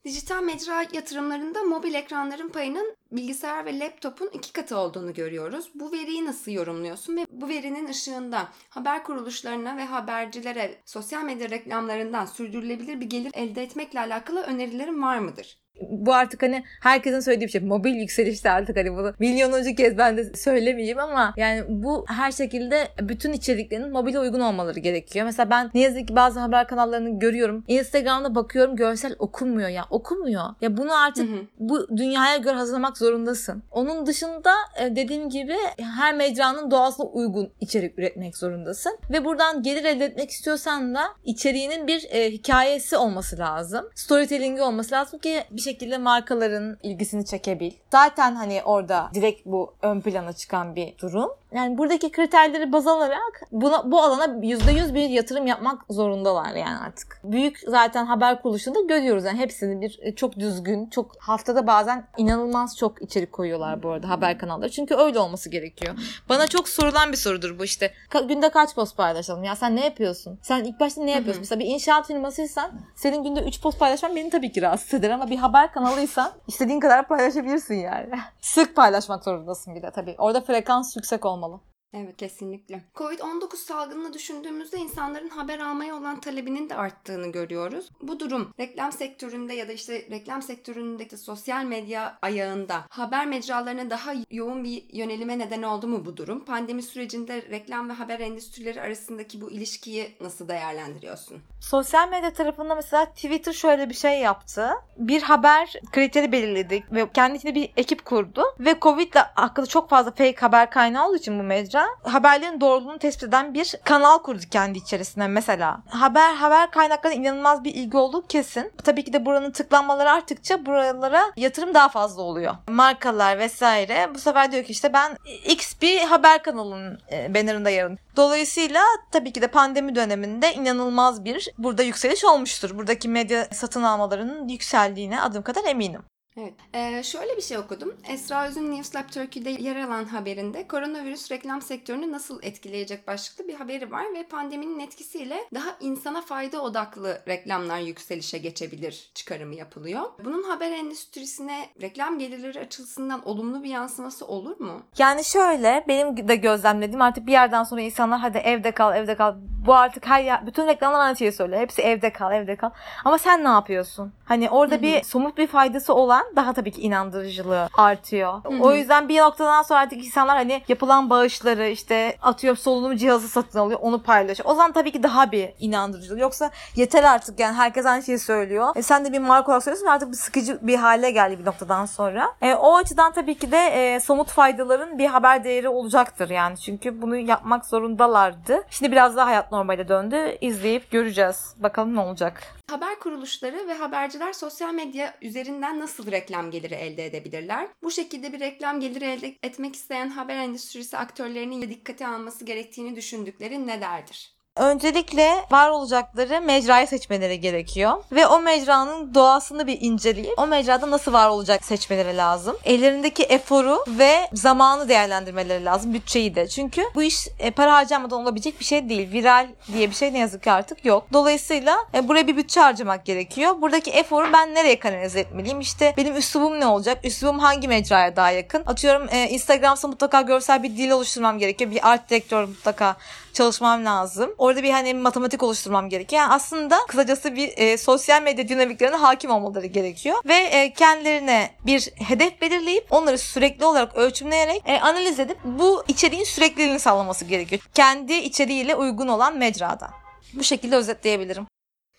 Dijital 0.04 0.42
mecra 0.42 0.84
yatırımlarında 0.92 1.62
mobil 1.62 1.94
ekranların 1.94 2.48
payının 2.48 2.96
bilgisayar 3.12 3.64
ve 3.64 3.78
laptopun 3.78 4.30
iki 4.32 4.52
katı 4.52 4.78
olduğunu 4.78 5.14
görüyoruz. 5.14 5.70
Bu 5.74 5.92
veriyi 5.92 6.24
nasıl 6.24 6.52
yorumluyorsun 6.52 7.16
ve 7.16 7.26
bu 7.30 7.48
verinin 7.48 7.88
ışığında 7.88 8.48
haber 8.68 9.04
kuruluşlarına 9.04 9.76
ve 9.76 9.84
habercilere 9.84 10.82
sosyal 10.84 11.24
medya 11.24 11.50
reklamlarından 11.50 12.26
sürdürülebilir 12.26 13.00
bir 13.00 13.06
gelir 13.06 13.32
elde 13.34 13.62
etmekle 13.62 14.00
alakalı 14.00 14.42
önerilerin 14.42 15.02
var 15.02 15.18
mıdır? 15.18 15.65
Bu 15.80 16.14
artık 16.14 16.42
hani 16.42 16.64
herkesin 16.80 17.20
söylediği 17.20 17.46
bir 17.46 17.52
şey. 17.52 17.60
Mobil 17.60 17.94
yükselişte 17.94 18.50
artık 18.50 18.76
hani 18.76 18.92
bunu 18.92 19.12
milyonuncu 19.18 19.74
kez 19.74 19.98
ben 19.98 20.16
de 20.16 20.34
söylemeyeyim 20.34 20.98
ama 20.98 21.34
yani 21.36 21.62
bu 21.68 22.04
her 22.08 22.32
şekilde 22.32 22.88
bütün 23.00 23.32
içeriklerin 23.32 23.92
mobile 23.92 24.20
uygun 24.20 24.40
olmaları 24.40 24.80
gerekiyor. 24.80 25.26
Mesela 25.26 25.50
ben 25.50 25.70
ne 25.74 25.80
yazık 25.80 26.08
ki 26.08 26.16
bazı 26.16 26.40
haber 26.40 26.66
kanallarını 26.66 27.18
görüyorum. 27.18 27.64
Instagram'da 27.68 28.34
bakıyorum 28.34 28.76
görsel 28.76 29.16
okunmuyor 29.18 29.68
ya. 29.68 29.84
Okunmuyor. 29.90 30.44
Ya 30.60 30.76
bunu 30.76 31.02
artık 31.04 31.28
Hı 31.28 31.32
hı. 31.32 31.40
bu 31.58 31.96
dünyaya 31.96 32.36
göre 32.36 32.54
hazırlamak 32.54 32.98
zorundasın. 32.98 33.62
Onun 33.70 34.06
dışında 34.06 34.52
e, 34.80 34.96
dediğim 34.96 35.28
gibi 35.30 35.56
her 35.78 36.14
mecranın 36.14 36.70
doğasına 36.70 37.06
uygun 37.06 37.52
içerik 37.60 37.98
üretmek 37.98 38.36
zorundasın. 38.36 38.98
Ve 39.10 39.24
buradan 39.24 39.62
gelir 39.62 39.84
elde 39.84 40.04
etmek 40.04 40.30
istiyorsan 40.30 40.94
da 40.94 41.02
içeriğinin 41.24 41.86
bir 41.86 42.06
e, 42.10 42.30
hikayesi 42.30 42.96
olması 42.96 43.38
lazım. 43.38 43.90
Storytelling'i 43.94 44.62
olması 44.62 44.94
lazım 44.94 45.18
ki 45.18 45.44
bir 45.50 45.60
şekilde 45.66 45.98
markaların 45.98 46.78
ilgisini 46.82 47.24
çekebil. 47.24 47.72
Zaten 47.92 48.34
hani 48.34 48.62
orada 48.64 49.10
direkt 49.14 49.46
bu 49.46 49.74
ön 49.82 50.00
plana 50.00 50.32
çıkan 50.32 50.76
bir 50.76 50.98
durum. 50.98 51.30
Yani 51.54 51.78
buradaki 51.78 52.10
kriterleri 52.10 52.72
baz 52.72 52.86
alarak 52.86 53.42
buna, 53.52 53.90
bu 53.90 54.02
alana 54.02 54.24
%100 54.24 54.94
bir 54.94 55.08
yatırım 55.08 55.46
yapmak 55.46 55.84
zorundalar 55.90 56.54
yani 56.54 56.78
artık. 56.78 57.20
Büyük 57.24 57.58
zaten 57.66 58.06
haber 58.06 58.42
kuruluşunda 58.42 58.80
görüyoruz 58.80 59.24
yani 59.24 59.38
hepsini 59.38 59.80
bir 59.80 59.98
e, 60.02 60.14
çok 60.14 60.36
düzgün, 60.38 60.86
çok 60.90 61.16
haftada 61.18 61.66
bazen 61.66 62.06
inanılmaz 62.16 62.76
çok 62.76 63.02
içerik 63.02 63.32
koyuyorlar 63.32 63.82
bu 63.82 63.90
arada 63.90 64.08
haber 64.08 64.38
kanalları. 64.38 64.70
Çünkü 64.70 64.94
öyle 64.94 65.18
olması 65.18 65.50
gerekiyor. 65.50 65.94
Bana 66.28 66.46
çok 66.46 66.68
sorulan 66.68 67.12
bir 67.12 67.16
sorudur 67.16 67.58
bu 67.58 67.64
işte. 67.64 67.92
Ka- 68.10 68.28
günde 68.28 68.48
kaç 68.50 68.74
post 68.74 68.96
paylaşalım? 68.96 69.44
Ya 69.44 69.56
sen 69.56 69.76
ne 69.76 69.84
yapıyorsun? 69.84 70.38
Sen 70.42 70.64
ilk 70.64 70.80
başta 70.80 71.02
ne 71.02 71.10
yapıyorsun? 71.10 71.40
Mesela 71.40 71.60
bir 71.60 71.66
inşaat 71.66 72.06
firmasıysan 72.06 72.70
senin 72.96 73.24
günde 73.24 73.40
3 73.40 73.62
post 73.62 73.78
paylaşman 73.78 74.16
beni 74.16 74.30
tabii 74.30 74.52
ki 74.52 74.62
rahatsız 74.62 74.94
eder 74.94 75.10
ama 75.10 75.30
bir 75.30 75.36
haber 75.36 75.72
kanalıysan 75.72 76.32
istediğin 76.48 76.80
kadar 76.80 77.08
paylaşabilirsin 77.08 77.74
yani. 77.74 78.10
Sık 78.40 78.76
paylaşmak 78.76 79.24
zorundasın 79.24 79.74
bir 79.74 79.82
de 79.82 79.90
tabii. 79.90 80.14
Orada 80.18 80.40
frekans 80.40 80.96
yüksek 80.96 81.24
olmalı 81.24 81.35
olmalı. 81.36 81.75
Evet 81.94 82.16
kesinlikle. 82.16 82.84
Covid-19 82.94 83.56
salgınını 83.56 84.12
düşündüğümüzde 84.12 84.78
insanların 84.78 85.28
haber 85.28 85.58
almaya 85.58 85.96
olan 85.96 86.20
talebinin 86.20 86.70
de 86.70 86.74
arttığını 86.74 87.32
görüyoruz. 87.32 87.88
Bu 88.02 88.20
durum 88.20 88.50
reklam 88.60 88.92
sektöründe 88.92 89.54
ya 89.54 89.68
da 89.68 89.72
işte 89.72 90.06
reklam 90.10 90.42
sektöründeki 90.42 91.16
sosyal 91.16 91.64
medya 91.64 92.18
ayağında 92.22 92.82
haber 92.90 93.26
mecralarına 93.26 93.90
daha 93.90 94.12
yoğun 94.30 94.64
bir 94.64 94.84
yönelime 94.92 95.38
neden 95.38 95.62
oldu 95.62 95.88
mu 95.88 96.04
bu 96.04 96.16
durum? 96.16 96.44
Pandemi 96.44 96.82
sürecinde 96.82 97.42
reklam 97.42 97.88
ve 97.88 97.92
haber 97.92 98.20
endüstrileri 98.20 98.80
arasındaki 98.80 99.40
bu 99.40 99.50
ilişkiyi 99.50 100.16
nasıl 100.20 100.48
değerlendiriyorsun? 100.48 101.38
Sosyal 101.60 102.08
medya 102.08 102.32
tarafında 102.32 102.74
mesela 102.74 103.04
Twitter 103.04 103.52
şöyle 103.52 103.88
bir 103.88 103.94
şey 103.94 104.20
yaptı. 104.20 104.70
Bir 104.96 105.22
haber 105.22 105.80
kriteri 105.92 106.32
belirledik 106.32 106.92
ve 106.92 107.12
kendi 107.12 107.36
içinde 107.36 107.54
bir 107.54 107.72
ekip 107.76 108.04
kurdu 108.04 108.42
ve 108.60 108.76
Covid 108.82 109.12
ile 109.12 109.20
hakkında 109.34 109.66
çok 109.66 109.90
fazla 109.90 110.10
fake 110.10 110.36
haber 110.36 110.70
kaynağı 110.70 111.08
olduğu 111.08 111.16
için 111.16 111.38
bu 111.38 111.42
mecra 111.42 111.75
haberlerin 112.02 112.60
doğruluğunu 112.60 112.98
tespit 112.98 113.22
eden 113.22 113.54
bir 113.54 113.74
kanal 113.84 114.18
kurdu 114.18 114.42
kendi 114.50 114.78
içerisinde 114.78 115.26
mesela. 115.26 115.78
Haber 115.88 116.34
haber 116.34 116.70
kaynaklarına 116.70 117.16
inanılmaz 117.16 117.64
bir 117.64 117.74
ilgi 117.74 117.96
olduğu 117.96 118.26
kesin. 118.26 118.72
Tabii 118.84 119.04
ki 119.04 119.12
de 119.12 119.26
buranın 119.26 119.50
tıklanmaları 119.50 120.10
arttıkça 120.10 120.66
buralara 120.66 121.22
yatırım 121.36 121.74
daha 121.74 121.88
fazla 121.88 122.22
oluyor. 122.22 122.54
Markalar 122.68 123.38
vesaire 123.38 124.10
bu 124.14 124.18
sefer 124.18 124.52
diyor 124.52 124.64
ki 124.64 124.72
işte 124.72 124.92
ben 124.92 125.16
X 125.44 125.80
bir 125.82 126.00
haber 126.00 126.42
kanalının 126.42 127.00
e, 127.12 127.34
bannerında 127.34 127.70
yarın. 127.70 127.98
Dolayısıyla 128.16 128.82
tabii 129.12 129.32
ki 129.32 129.42
de 129.42 129.46
pandemi 129.46 129.94
döneminde 129.94 130.54
inanılmaz 130.54 131.24
bir 131.24 131.48
burada 131.58 131.82
yükseliş 131.82 132.24
olmuştur. 132.24 132.78
Buradaki 132.78 133.08
medya 133.08 133.48
satın 133.52 133.82
almalarının 133.82 134.48
yükseldiğine 134.48 135.20
adım 135.20 135.42
kadar 135.42 135.64
eminim. 135.64 136.02
Evet. 136.36 136.54
Ee, 136.74 137.02
şöyle 137.02 137.36
bir 137.36 137.42
şey 137.42 137.58
okudum. 137.58 137.94
Esra 138.08 138.48
Öz'ün 138.48 138.72
News 138.72 138.96
Lab 138.96 139.08
Turkey'de 139.14 139.50
yer 139.50 139.76
alan 139.76 140.04
haberinde 140.04 140.68
koronavirüs 140.68 141.30
reklam 141.30 141.62
sektörünü 141.62 142.12
nasıl 142.12 142.42
etkileyecek 142.42 143.06
başlıklı 143.06 143.48
bir 143.48 143.54
haberi 143.54 143.92
var 143.92 144.04
ve 144.14 144.22
pandeminin 144.22 144.80
etkisiyle 144.80 145.36
daha 145.54 145.76
insana 145.80 146.22
fayda 146.22 146.62
odaklı 146.62 147.22
reklamlar 147.28 147.78
yükselişe 147.78 148.38
geçebilir 148.38 149.10
çıkarımı 149.14 149.54
yapılıyor. 149.54 150.02
Bunun 150.24 150.42
haber 150.42 150.70
endüstrisine 150.70 151.66
reklam 151.80 152.18
gelirleri 152.18 152.60
açısından 152.60 153.28
olumlu 153.28 153.62
bir 153.62 153.70
yansıması 153.70 154.26
olur 154.26 154.60
mu? 154.60 154.82
Yani 154.98 155.24
şöyle 155.24 155.84
benim 155.88 156.28
de 156.28 156.36
gözlemlediğim 156.36 157.02
artık 157.02 157.26
bir 157.26 157.32
yerden 157.32 157.64
sonra 157.64 157.80
insanlar 157.80 158.20
hadi 158.20 158.38
evde 158.38 158.70
kal 158.70 158.96
evde 158.96 159.14
kal. 159.16 159.34
Bu 159.66 159.74
artık 159.74 160.06
her 160.06 160.22
yer 160.22 160.46
bütün 160.46 160.66
reklamlar 160.66 161.00
aynı 161.00 161.16
şeyi 161.16 161.32
söylüyor. 161.32 161.60
Hepsi 161.60 161.82
evde 161.82 162.12
kal 162.12 162.32
evde 162.32 162.56
kal. 162.56 162.70
Ama 163.04 163.18
sen 163.18 163.44
ne 163.44 163.48
yapıyorsun? 163.48 164.12
Hani 164.24 164.50
orada 164.50 164.82
bir 164.82 165.02
somut 165.02 165.38
bir 165.38 165.46
faydası 165.46 165.94
olan 165.94 166.25
daha 166.36 166.52
tabii 166.52 166.70
ki 166.70 166.80
inandırıcılığı 166.80 167.68
artıyor. 167.74 168.32
Hı 168.44 168.48
hı. 168.48 168.62
O 168.62 168.74
yüzden 168.74 169.08
bir 169.08 169.20
noktadan 169.20 169.62
sonra 169.62 169.80
artık 169.80 170.04
insanlar 170.04 170.36
hani 170.36 170.62
yapılan 170.68 171.10
bağışları 171.10 171.68
işte 171.68 172.16
atıyor 172.22 172.56
solunum 172.56 172.96
cihazı 172.96 173.28
satın 173.28 173.58
alıyor 173.58 173.80
onu 173.82 174.02
paylaşıyor. 174.02 174.50
O 174.50 174.54
zaman 174.54 174.72
tabii 174.72 174.92
ki 174.92 175.02
daha 175.02 175.32
bir 175.32 175.50
inandırıcılık. 175.60 176.20
Yoksa 176.20 176.50
yeter 176.76 177.04
artık 177.04 177.40
yani 177.40 177.54
herkes 177.56 177.86
aynı 177.86 178.02
şeyi 178.02 178.18
söylüyor. 178.18 178.72
E 178.76 178.82
sen 178.82 179.04
de 179.04 179.12
bir 179.12 179.18
marka 179.18 179.46
olarak 179.46 179.64
söylüyorsun 179.64 179.86
artık 179.86 180.08
bir 180.08 180.16
sıkıcı 180.16 180.58
bir 180.62 180.76
hale 180.76 181.10
geldi 181.10 181.38
bir 181.38 181.44
noktadan 181.44 181.86
sonra. 181.86 182.34
E, 182.42 182.54
o 182.54 182.76
açıdan 182.76 183.12
tabii 183.12 183.38
ki 183.38 183.52
de 183.52 183.58
e, 183.58 184.00
somut 184.00 184.30
faydaların 184.30 184.98
bir 184.98 185.06
haber 185.06 185.44
değeri 185.44 185.68
olacaktır 185.68 186.30
yani. 186.30 186.58
Çünkü 186.58 187.02
bunu 187.02 187.16
yapmak 187.16 187.66
zorundalardı. 187.66 188.62
Şimdi 188.70 188.92
biraz 188.92 189.16
daha 189.16 189.26
hayat 189.26 189.52
normale 189.52 189.88
döndü. 189.88 190.38
İzleyip 190.40 190.90
göreceğiz. 190.90 191.54
Bakalım 191.56 191.94
ne 191.94 192.00
olacak. 192.00 192.42
Haber 192.70 192.98
kuruluşları 192.98 193.68
ve 193.68 193.74
haberciler 193.74 194.32
sosyal 194.32 194.74
medya 194.74 195.14
üzerinden 195.22 195.80
nasıl 195.80 196.06
reklam 196.16 196.50
geliri 196.50 196.74
elde 196.74 197.06
edebilirler? 197.06 197.68
Bu 197.82 197.90
şekilde 197.90 198.32
bir 198.32 198.40
reklam 198.40 198.80
geliri 198.80 199.04
elde 199.04 199.38
etmek 199.42 199.74
isteyen 199.76 200.08
haber 200.08 200.36
endüstrisi 200.36 200.96
aktörlerinin 200.98 201.62
dikkate 201.62 202.06
alması 202.06 202.44
gerektiğini 202.44 202.96
düşündükleri 202.96 203.66
nelerdir? 203.66 204.35
Öncelikle 204.56 205.44
var 205.50 205.70
olacakları 205.70 206.40
mecrayı 206.40 206.86
seçmeleri 206.86 207.40
gerekiyor. 207.40 208.04
Ve 208.12 208.26
o 208.26 208.40
mecranın 208.40 209.14
doğasını 209.14 209.66
bir 209.66 209.78
inceleyip 209.80 210.38
o 210.38 210.46
mecrada 210.46 210.90
nasıl 210.90 211.12
var 211.12 211.28
olacak 211.28 211.64
seçmeleri 211.64 212.16
lazım. 212.16 212.56
Ellerindeki 212.64 213.22
eforu 213.22 213.84
ve 213.88 214.28
zamanı 214.32 214.88
değerlendirmeleri 214.88 215.64
lazım. 215.64 215.94
Bütçeyi 215.94 216.34
de. 216.34 216.48
Çünkü 216.48 216.82
bu 216.94 217.02
iş 217.02 217.28
e, 217.38 217.50
para 217.50 217.72
harcamadan 217.72 218.22
olabilecek 218.22 218.60
bir 218.60 218.64
şey 218.64 218.88
değil. 218.88 219.12
Viral 219.12 219.48
diye 219.72 219.90
bir 219.90 219.94
şey 219.94 220.12
ne 220.12 220.18
yazık 220.18 220.42
ki 220.42 220.52
artık 220.52 220.84
yok. 220.84 221.06
Dolayısıyla 221.12 221.76
e, 221.94 222.08
buraya 222.08 222.26
bir 222.26 222.36
bütçe 222.36 222.60
harcamak 222.60 223.04
gerekiyor. 223.04 223.60
Buradaki 223.60 223.90
eforu 223.90 224.32
ben 224.32 224.54
nereye 224.54 224.78
kanalize 224.78 225.20
etmeliyim? 225.20 225.60
İşte 225.60 225.94
benim 225.96 226.16
üslubum 226.16 226.60
ne 226.60 226.66
olacak? 226.66 226.98
Üslubum 227.04 227.38
hangi 227.38 227.68
mecraya 227.68 228.16
daha 228.16 228.30
yakın? 228.30 228.62
Atıyorum 228.66 229.08
e, 229.10 229.28
Instagram'sa 229.28 229.88
mutlaka 229.88 230.20
görsel 230.20 230.62
bir 230.62 230.76
dil 230.76 230.90
oluşturmam 230.90 231.38
gerekiyor. 231.38 231.70
Bir 231.70 231.90
art 231.90 232.10
direktör 232.10 232.44
mutlaka 232.44 232.96
çalışmam 233.36 233.84
lazım. 233.84 234.34
Orada 234.38 234.62
bir 234.62 234.70
hani 234.70 234.94
matematik 234.94 235.42
oluşturmam 235.42 235.88
gerekiyor. 235.88 236.22
Yani 236.22 236.32
aslında 236.32 236.78
kısacası 236.88 237.36
bir 237.36 237.52
e, 237.56 237.78
sosyal 237.78 238.22
medya 238.22 238.48
dinamiklerine 238.48 238.96
hakim 238.96 239.30
olmaları 239.30 239.66
gerekiyor. 239.66 240.16
Ve 240.24 240.34
e, 240.34 240.72
kendilerine 240.72 241.50
bir 241.66 241.90
hedef 241.94 242.40
belirleyip 242.40 242.86
onları 242.90 243.18
sürekli 243.18 243.64
olarak 243.64 243.96
ölçümleyerek 243.96 244.62
e, 244.66 244.80
analiz 244.80 245.20
edip 245.20 245.38
bu 245.44 245.84
içeriğin 245.88 246.24
sürekliliğini 246.24 246.78
sağlaması 246.78 247.24
gerekiyor. 247.24 247.62
Kendi 247.74 248.14
içeriğiyle 248.14 248.74
uygun 248.74 249.08
olan 249.08 249.36
mecrada. 249.36 249.90
Bu 250.34 250.44
şekilde 250.44 250.76
özetleyebilirim. 250.76 251.46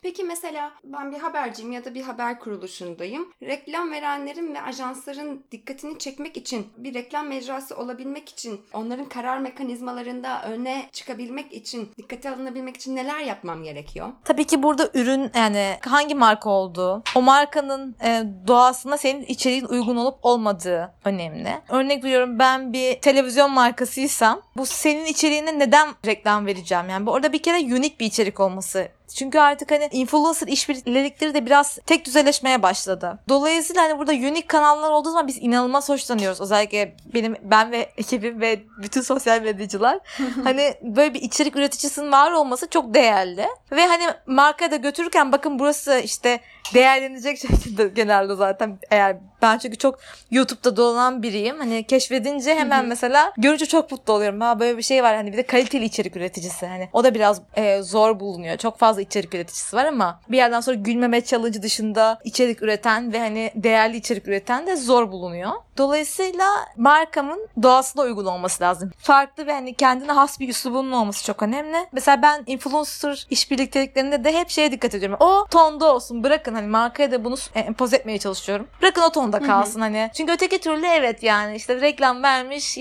Peki 0.07 0.23
mesela 0.23 0.71
ben 0.83 1.11
bir 1.11 1.19
haberciyim 1.19 1.71
ya 1.71 1.85
da 1.85 1.95
bir 1.95 2.01
haber 2.01 2.39
kuruluşundayım. 2.39 3.33
Reklam 3.41 3.91
verenlerin 3.91 4.53
ve 4.53 4.61
ajansların 4.61 5.45
dikkatini 5.51 5.99
çekmek 5.99 6.37
için, 6.37 6.67
bir 6.77 6.93
reklam 6.93 7.27
mecrası 7.27 7.77
olabilmek 7.77 8.29
için, 8.29 8.61
onların 8.73 9.09
karar 9.09 9.37
mekanizmalarında 9.37 10.43
öne 10.43 10.89
çıkabilmek 10.91 11.53
için, 11.53 11.91
dikkate 11.97 12.29
alınabilmek 12.29 12.75
için 12.77 12.95
neler 12.95 13.19
yapmam 13.19 13.63
gerekiyor? 13.63 14.09
Tabii 14.23 14.43
ki 14.43 14.63
burada 14.63 14.89
ürün 14.93 15.31
yani 15.35 15.77
hangi 15.81 16.15
marka 16.15 16.49
olduğu, 16.49 17.03
o 17.15 17.21
markanın 17.21 17.95
e, 18.03 18.23
doğasına 18.47 18.97
senin 18.97 19.23
içeriğin 19.23 19.65
uygun 19.65 19.95
olup 19.95 20.19
olmadığı 20.21 20.93
önemli. 21.05 21.49
Örnek 21.69 22.03
veriyorum 22.03 22.39
ben 22.39 22.73
bir 22.73 23.01
televizyon 23.01 23.51
markasıysam 23.51 24.41
bu 24.57 24.65
senin 24.65 25.05
içeriğine 25.05 25.59
neden 25.59 25.89
reklam 26.05 26.45
vereceğim? 26.45 26.89
Yani 26.89 27.05
bu 27.05 27.11
orada 27.11 27.33
bir 27.33 27.43
kere 27.43 27.57
unik 27.57 27.99
bir 27.99 28.05
içerik 28.05 28.39
olması 28.39 28.96
çünkü 29.15 29.39
artık 29.39 29.71
hani 29.71 29.89
influencer 29.91 30.47
işbirlikleri 30.47 31.33
de 31.33 31.45
biraz 31.45 31.77
tek 31.85 32.05
düzeleşmeye 32.05 32.63
başladı. 32.63 33.19
Dolayısıyla 33.29 33.83
hani 33.83 33.99
burada 33.99 34.11
unik 34.11 34.49
kanallar 34.49 34.91
olduğu 34.91 35.11
zaman 35.11 35.27
biz 35.27 35.37
inanılmaz 35.37 35.89
hoşlanıyoruz. 35.89 36.41
Özellikle 36.41 36.95
benim 37.13 37.35
ben 37.41 37.71
ve 37.71 37.89
ekibim 37.97 38.41
ve 38.41 38.59
bütün 38.81 39.01
sosyal 39.01 39.41
medyacılar 39.41 39.99
hani 40.43 40.73
böyle 40.81 41.13
bir 41.13 41.21
içerik 41.21 41.55
üreticisinin 41.55 42.11
var 42.11 42.31
olması 42.31 42.69
çok 42.69 42.93
değerli. 42.93 43.47
Ve 43.71 43.87
hani 43.87 44.03
markaya 44.25 44.71
da 44.71 44.75
götürürken 44.75 45.31
bakın 45.31 45.59
burası 45.59 45.99
işte 45.99 46.39
değerlenecek 46.73 47.37
şekilde 47.47 47.87
genelde 47.87 48.35
zaten 48.35 48.79
eğer 48.91 49.17
ben 49.41 49.57
çünkü 49.57 49.77
çok 49.77 49.99
YouTube'da 50.31 50.77
dolanan 50.77 51.23
biriyim. 51.23 51.57
Hani 51.57 51.83
keşfedince 51.83 52.55
hemen 52.55 52.85
mesela 52.85 53.33
görünce 53.37 53.65
çok 53.65 53.91
mutlu 53.91 54.13
oluyorum. 54.13 54.41
Ha 54.41 54.59
böyle 54.59 54.77
bir 54.77 54.83
şey 54.83 55.03
var 55.03 55.15
hani 55.15 55.31
bir 55.31 55.37
de 55.37 55.43
kaliteli 55.43 55.85
içerik 55.85 56.15
üreticisi. 56.15 56.65
Hani 56.65 56.89
o 56.93 57.03
da 57.03 57.15
biraz 57.15 57.41
e, 57.55 57.81
zor 57.81 58.19
bulunuyor. 58.19 58.57
Çok 58.57 58.79
fazla 58.79 59.01
içerik 59.01 59.35
üreticisi 59.35 59.75
var 59.75 59.85
ama 59.85 60.19
bir 60.29 60.37
yerden 60.37 60.59
sonra 60.59 60.75
gülmeme 60.75 61.21
challenge 61.21 61.61
dışında 61.61 62.19
içerik 62.23 62.63
üreten 62.63 63.13
ve 63.13 63.19
hani 63.19 63.51
değerli 63.55 63.97
içerik 63.97 64.27
üreten 64.27 64.67
de 64.67 64.75
zor 64.75 65.11
bulunuyor. 65.11 65.51
Dolayısıyla 65.77 66.47
markamın 66.77 67.47
doğasına 67.63 68.03
uygun 68.03 68.25
olması 68.25 68.63
lazım. 68.63 68.91
Farklı 68.97 69.47
ve 69.47 69.53
hani 69.53 69.73
kendine 69.73 70.11
has 70.11 70.39
bir 70.39 70.49
üslubunun 70.49 70.91
olması 70.91 71.25
çok 71.25 71.43
önemli. 71.43 71.77
Mesela 71.91 72.21
ben 72.21 72.43
influencer 72.45 73.27
işbirlikteliklerinde 73.29 74.23
de 74.23 74.33
hep 74.33 74.49
şeye 74.49 74.71
dikkat 74.71 74.95
ediyorum. 74.95 75.17
O 75.19 75.45
tonda 75.51 75.93
olsun. 75.93 76.23
Bırakın 76.23 76.55
hani 76.57 76.67
markaya 76.67 77.11
da 77.11 77.23
bunu 77.23 77.35
e, 77.55 77.59
empoze 77.59 77.95
etmeye 77.95 78.17
çalışıyorum. 78.17 78.67
Bırakın 78.81 79.01
o 79.01 79.11
tonda 79.11 79.39
kalsın 79.39 79.81
hani. 79.81 80.11
Çünkü 80.13 80.33
öteki 80.33 80.59
türlü 80.59 80.85
evet 80.85 81.23
yani 81.23 81.55
işte 81.55 81.81
reklam 81.81 82.23
vermiş, 82.23 82.77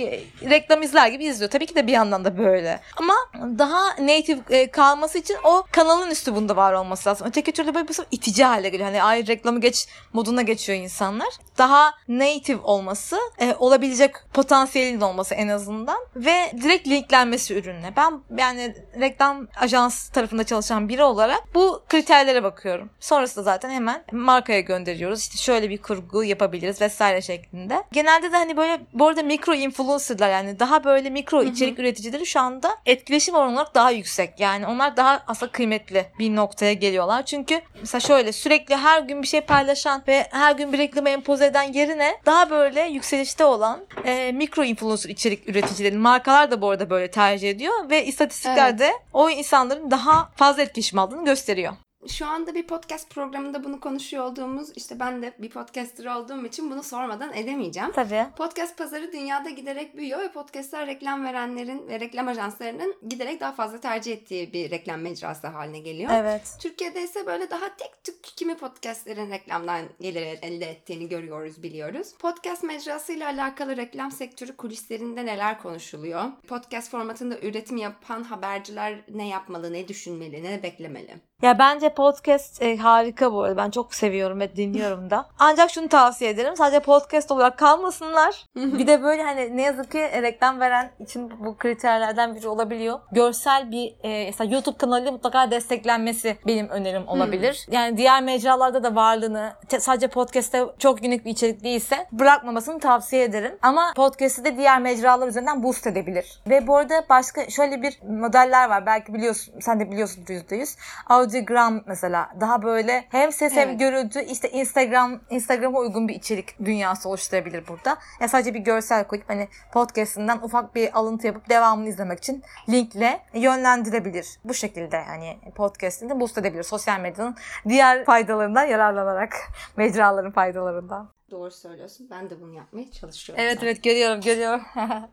reklam 0.50 0.82
izler 0.82 1.08
gibi 1.08 1.24
izliyor. 1.24 1.50
Tabii 1.50 1.66
ki 1.66 1.74
de 1.74 1.86
bir 1.86 1.92
yandan 1.92 2.24
da 2.24 2.38
böyle. 2.38 2.80
Ama 2.96 3.14
daha 3.58 3.88
native 3.88 4.40
e, 4.50 4.70
kalması 4.70 5.18
için 5.18 5.36
o 5.44 5.64
kanalın 5.72 6.10
üslubunda 6.10 6.56
var 6.56 6.72
olması 6.72 7.08
lazım. 7.08 7.26
Öteki 7.30 7.52
türlü 7.52 7.74
böyle 7.74 7.88
bir 7.88 7.96
itici 8.10 8.44
hale 8.44 8.68
geliyor. 8.68 8.88
Hani 8.88 9.02
ay 9.02 9.26
reklamı 9.26 9.60
geç 9.60 9.88
moduna 10.12 10.42
geçiyor 10.42 10.78
insanlar. 10.78 11.28
Daha 11.58 11.94
native 12.08 12.60
olması, 12.62 13.18
e, 13.38 13.54
olabilecek 13.58 14.14
potansiyelin 14.34 15.00
olması 15.00 15.34
en 15.34 15.48
azından 15.48 15.98
ve 16.16 16.52
direkt 16.62 16.88
linklenmesi 16.88 17.54
ürünle. 17.54 17.92
Ben 17.96 18.20
yani 18.38 18.74
reklam 19.00 19.48
ajans 19.60 20.08
tarafında 20.08 20.44
çalışan 20.44 20.88
biri 20.88 21.02
olarak 21.02 21.54
bu 21.54 21.82
kriterlere 21.88 22.42
bakıyorum. 22.42 22.90
Sonrasında 23.00 23.42
zaten 23.42 23.65
hemen 23.70 24.05
markaya 24.12 24.61
gönderiyoruz. 24.61 25.20
İşte 25.20 25.37
şöyle 25.38 25.70
bir 25.70 25.79
kurgu 25.79 26.24
yapabiliriz 26.24 26.81
vesaire 26.81 27.22
şeklinde. 27.22 27.83
Genelde 27.92 28.33
de 28.33 28.37
hani 28.37 28.57
böyle 28.57 28.81
bu 28.92 29.09
arada 29.09 29.22
mikro 29.22 29.55
influencerlar 29.55 30.31
yani 30.31 30.59
daha 30.61 30.85
böyle 30.85 31.11
mikro 31.11 31.42
içerik 31.42 31.79
üreticileri 31.79 32.26
şu 32.26 32.40
anda 32.40 32.76
etkileşim 32.87 33.35
oranı 33.35 33.52
olarak 33.55 33.74
daha 33.74 33.90
yüksek. 33.90 34.40
Yani 34.40 34.66
onlar 34.66 34.96
daha 34.96 35.22
aslında 35.26 35.52
kıymetli 35.52 36.07
bir 36.18 36.37
noktaya 36.37 36.72
geliyorlar. 36.72 37.24
Çünkü 37.26 37.61
mesela 37.81 38.00
şöyle 38.00 38.33
sürekli 38.33 38.76
her 38.76 39.02
gün 39.02 39.22
bir 39.22 39.26
şey 39.26 39.40
paylaşan 39.40 40.02
ve 40.09 40.26
her 40.31 40.55
gün 40.55 40.72
bir 40.72 40.79
reklamı 40.79 41.09
empoze 41.09 41.46
eden 41.46 41.72
yerine 41.72 42.16
daha 42.26 42.50
böyle 42.50 42.81
yükselişte 42.83 43.44
olan 43.44 43.81
e, 44.05 44.33
mikro 44.33 44.64
influencer 44.64 45.11
içerik 45.11 45.48
üreticileri 45.48 45.96
markalar 45.98 46.50
da 46.50 46.62
bu 46.62 46.70
arada 46.70 46.90
böyle 46.90 47.11
tercih 47.11 47.50
ediyor 47.50 47.90
ve 47.90 48.05
istatistikler 48.07 48.74
Evet. 48.79 48.92
o 49.12 49.31
insanların 49.31 49.90
daha 49.90 50.31
fazla 50.37 50.62
etkileşim 50.62 50.98
aldığını 50.98 51.24
gösteriyor. 51.24 51.72
Şu 52.09 52.27
anda 52.27 52.55
bir 52.55 52.66
podcast 52.66 53.11
programında 53.11 53.64
bunu 53.64 53.81
konuşuyor 53.81 54.25
olduğumuz 54.25 54.71
işte 54.77 55.01
ben 55.01 55.23
de 55.23 55.33
bir 55.38 55.51
podcaster 55.51 56.05
olduğum 56.05 56.47
için 56.47 56.71
bunu 56.71 56.83
sormadan 56.83 57.33
edemeyeceğim. 57.35 57.92
Tabii. 57.92 58.27
Podcast 58.37 58.79
pazarı 58.79 59.12
dünyada 59.12 59.51
giderek 59.51 59.97
büyüyor 59.97 60.21
ve 60.21 60.33
podcastler 60.33 60.87
reklam 60.87 61.25
verenlerin 61.25 61.88
ve 61.88 62.01
reklam 62.01 62.29
ajanslarının 62.29 62.95
giderek 63.09 63.40
daha 63.40 63.53
fazla 63.53 63.81
tercih 63.81 64.12
ettiği 64.12 64.53
bir 64.53 64.71
reklam 64.71 65.01
mecrası 65.01 65.47
haline 65.47 65.79
geliyor. 65.79 66.11
Evet. 66.14 66.57
Türkiye'de 66.61 67.03
ise 67.03 67.27
böyle 67.27 67.51
daha 67.51 67.77
tek 67.77 68.05
tük 68.05 68.25
kimi 68.25 68.57
podcastlerin 68.57 69.31
reklamdan 69.31 69.83
gelir 70.01 70.38
elde 70.42 70.71
ettiğini 70.71 71.09
görüyoruz, 71.09 71.62
biliyoruz. 71.62 72.14
Podcast 72.19 72.62
mecrasıyla 72.62 73.27
alakalı 73.29 73.77
reklam 73.77 74.11
sektörü 74.11 74.57
kulislerinde 74.57 75.27
neler 75.27 75.62
konuşuluyor? 75.62 76.25
Podcast 76.49 76.90
formatında 76.90 77.38
üretim 77.38 77.77
yapan 77.77 78.23
haberciler 78.23 79.05
ne 79.09 79.29
yapmalı, 79.29 79.73
ne 79.73 79.88
düşünmeli, 79.88 80.45
ne 80.45 80.62
beklemeli? 80.62 81.16
Ya 81.42 81.59
bence 81.59 81.95
podcast 81.96 82.62
e, 82.62 82.76
harika 82.76 83.32
bu 83.32 83.42
arada. 83.42 83.56
Ben 83.56 83.70
çok 83.70 83.94
seviyorum 83.94 84.40
ve 84.40 84.56
dinliyorum 84.56 85.11
da. 85.11 85.28
Ancak 85.38 85.70
şunu 85.70 85.88
tavsiye 85.88 86.30
ederim. 86.30 86.56
Sadece 86.56 86.80
podcast 86.80 87.30
olarak 87.30 87.59
kalmasınlar. 87.59 88.44
bir 88.56 88.87
de 88.87 89.02
böyle 89.02 89.22
hani 89.22 89.56
ne 89.56 89.62
yazık 89.62 89.92
ki 89.92 89.98
reklam 89.98 90.61
veren 90.61 90.90
için 91.00 91.32
bu 91.44 91.56
kriterlerden 91.56 92.35
biri 92.35 92.48
olabiliyor. 92.48 93.00
Görsel 93.12 93.70
bir 93.70 93.94
e, 94.02 94.24
mesela 94.26 94.54
YouTube 94.54 94.78
kanalıyla 94.78 95.12
mutlaka 95.12 95.50
desteklenmesi 95.50 96.37
benim 96.46 96.68
önerim 96.68 97.09
olabilir. 97.09 97.66
Yani 97.70 97.96
diğer 97.96 98.22
mecralarda 98.22 98.82
da 98.82 98.94
varlığını 98.94 99.52
sadece 99.78 100.09
podcast'te 100.09 100.64
çok 100.78 101.02
unik 101.02 101.24
bir 101.24 101.30
içerik 101.30 101.64
değilse 101.64 102.06
bırakmamasını 102.12 102.80
tavsiye 102.80 103.24
ederim. 103.24 103.59
Ama 103.62 103.92
podcast'i 103.96 104.44
de 104.44 104.56
diğer 104.56 104.80
mecralar 104.80 105.28
üzerinden 105.28 105.62
boost 105.62 105.87
edebilir. 105.87 106.40
Ve 106.46 106.66
bu 106.66 106.76
arada 106.76 107.04
başka 107.09 107.50
şöyle 107.50 107.82
bir 107.82 107.98
modeller 108.02 108.68
var. 108.68 108.87
Belki 108.87 109.14
biliyorsun, 109.14 109.54
sen 109.61 109.80
de 109.80 109.90
biliyorsun 109.90 110.22
%100. 110.22 110.78
Audiogram 111.09 111.86
mesela 111.87 112.31
daha 112.40 112.62
böyle 112.62 113.05
hem 113.09 113.33
ses 113.33 113.53
hem 113.57 113.68
Evet. 113.68 113.81
görüntü 113.81 114.20
işte 114.25 114.51
Instagram 114.51 115.20
Instagram'a 115.31 115.79
uygun 115.79 116.09
bir 116.09 116.14
içerik 116.14 116.59
dünyası 116.64 117.09
oluşturabilir 117.09 117.68
burada. 117.68 117.99
Ya 118.20 118.29
sadece 118.29 118.55
bir 118.55 118.59
görsel 118.61 119.07
koyup 119.07 119.29
hani 119.29 119.49
podcast'inden 119.72 120.38
ufak 120.38 120.75
bir 120.75 120.99
alıntı 120.99 121.27
yapıp 121.27 121.49
devamını 121.49 121.88
izlemek 121.88 122.18
için 122.18 122.42
linkle 122.68 123.20
yönlendirebilir. 123.35 124.27
Bu 124.44 124.55
şekilde 124.55 124.96
yani 124.96 125.38
podcast'ini 125.55 126.20
boost 126.20 126.38
edebilir. 126.38 126.62
Sosyal 126.62 127.01
medyanın 127.01 127.37
diğer 127.68 128.05
faydalarından 128.05 128.64
yararlanarak 128.64 129.35
mecraların 129.77 130.33
faydalarından. 130.33 131.09
Doğru 131.31 131.51
söylüyorsun. 131.51 132.09
Ben 132.11 132.31
de 132.31 132.40
bunu 132.40 132.55
yapmaya 132.55 132.90
çalışıyorum. 132.90 133.44
Evet 133.44 133.55
zaten. 133.55 133.66
evet 133.66 133.85
görüyorum 133.85 134.20
görüyorum. 134.20 134.62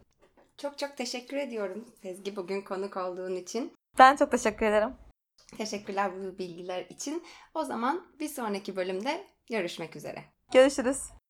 Çok 0.57 0.77
çok 0.77 0.97
teşekkür 0.97 1.37
ediyorum 1.37 1.85
Sezgi 2.01 2.35
bugün 2.35 2.61
konuk 2.61 2.97
olduğun 2.97 3.35
için. 3.35 3.71
ben 3.99 4.15
çok 4.15 4.31
teşekkür 4.31 4.65
ederim. 4.65 4.89
Teşekkürler 5.53 6.11
bu 6.15 6.37
bilgiler 6.37 6.85
için. 6.89 7.23
O 7.53 7.63
zaman 7.63 8.07
bir 8.19 8.27
sonraki 8.27 8.75
bölümde 8.75 9.23
görüşmek 9.49 9.95
üzere. 9.95 10.23
Görüşürüz. 10.53 11.22